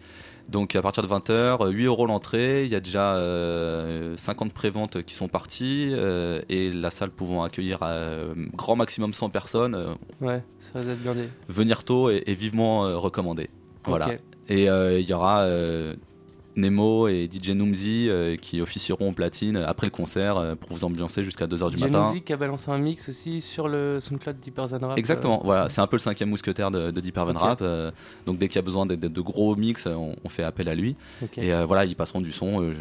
[0.49, 5.03] Donc à partir de 20h, 8 euros l'entrée, il y a déjà euh, 50 préventes
[5.03, 9.87] qui sont parties, euh, et la salle pouvant accueillir euh, grand maximum 100 personnes, euh,
[10.21, 11.29] Ouais, ça va être blindé.
[11.49, 13.51] venir tôt est, est vivement euh, recommandé.
[13.87, 14.11] Voilà.
[14.49, 15.95] Et euh, il y aura euh,
[16.57, 20.85] Nemo et DJ Noomzy euh, qui officieront au platine après le concert euh, pour vous
[20.85, 22.09] ambiancer jusqu'à 2h du DJ matin.
[22.11, 24.99] Music a balancé un mix aussi sur le SoundCloud Deeper Than Rap.
[24.99, 27.41] Exactement, euh, voilà, c'est un peu le cinquième mousquetaire de, de Deep Urban Ok.
[27.41, 27.59] Rap.
[27.63, 27.91] euh,
[28.27, 30.69] donc dès qu'il y a besoin de, de- de gros mix, on, on fait appel
[30.69, 30.97] à lui.
[31.37, 32.73] Et voilà, ils passeront du son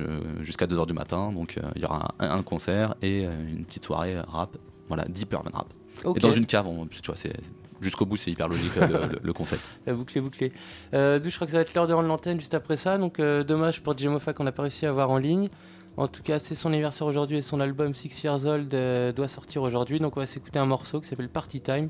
[0.42, 1.32] jusqu'à 2h du matin.
[1.34, 4.56] Donc il y aura un, un concert et une petite soirée rap.
[4.88, 5.68] Voilà, Deep Urban Rap.
[6.16, 7.34] Et dans une cave, on- tu vois, c'est
[7.82, 9.62] jusqu'au bout, c'est hyper logique euh, le, concept.
[9.88, 10.52] Est bouclée.
[10.94, 12.98] Euh, d'où je crois que ça va être l'heure de rendre l'antenne juste après ça.
[12.98, 15.50] Donc euh, dommage pour Jemofa qu'on n'a pas réussi à avoir en ligne.
[15.98, 18.68] En tout cas, c'est son anniversaire aujourd'hui et son album Six Years Old
[19.16, 20.00] doit sortir aujourd'hui.
[20.00, 21.90] Donc on va s'écouter un morceau qui s'appelle Party Time.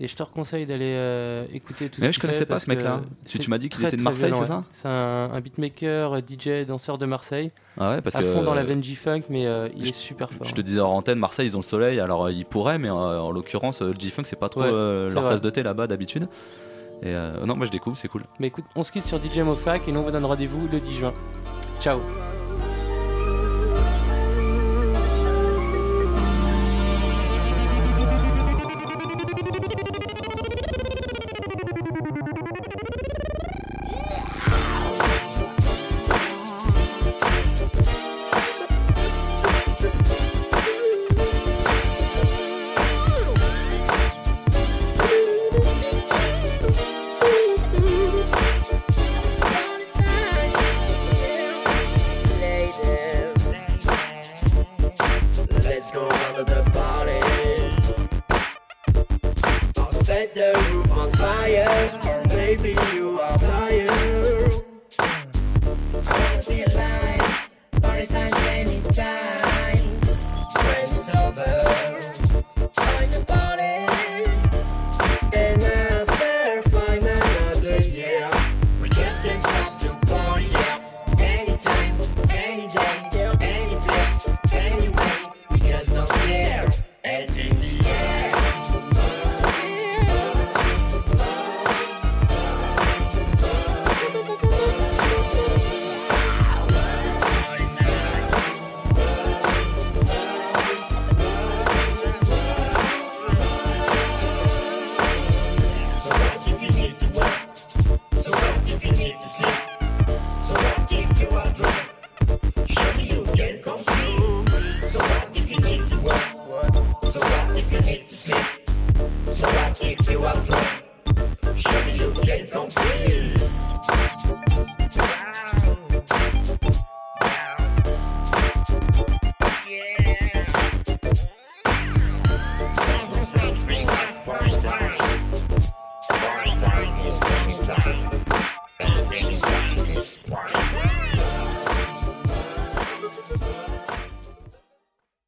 [0.00, 2.70] Et je te conseille d'aller euh, écouter tout Mais ce je connaissais fait pas ce
[2.70, 3.00] mec-là.
[3.26, 6.20] Tu- tu m'as dit qu'il était de Marseille, c'est ça C'est un, un beatmaker, euh,
[6.20, 7.50] DJ, danseur de Marseille.
[7.76, 10.30] Ah ouais, parce à que, fond dans la veine G-Funk, mais euh, il est super
[10.30, 10.46] fort.
[10.46, 13.32] Je te disais en antenne, Marseille, ils ont le soleil, alors ils pourraient, mais en
[13.32, 15.28] l'occurrence, G-Funk, c'est pas trop Ouais, leur vrai.
[15.30, 16.28] tasse de thé là-bas d'habitude.
[17.02, 18.22] Et euh, non, moi je découvre, c'est cool.
[18.40, 20.78] Mais écoute, on se quitte sur DJ Mofac et nous on vous donne rendez-vous le
[20.80, 21.12] 10 juin.
[21.80, 21.98] Ciao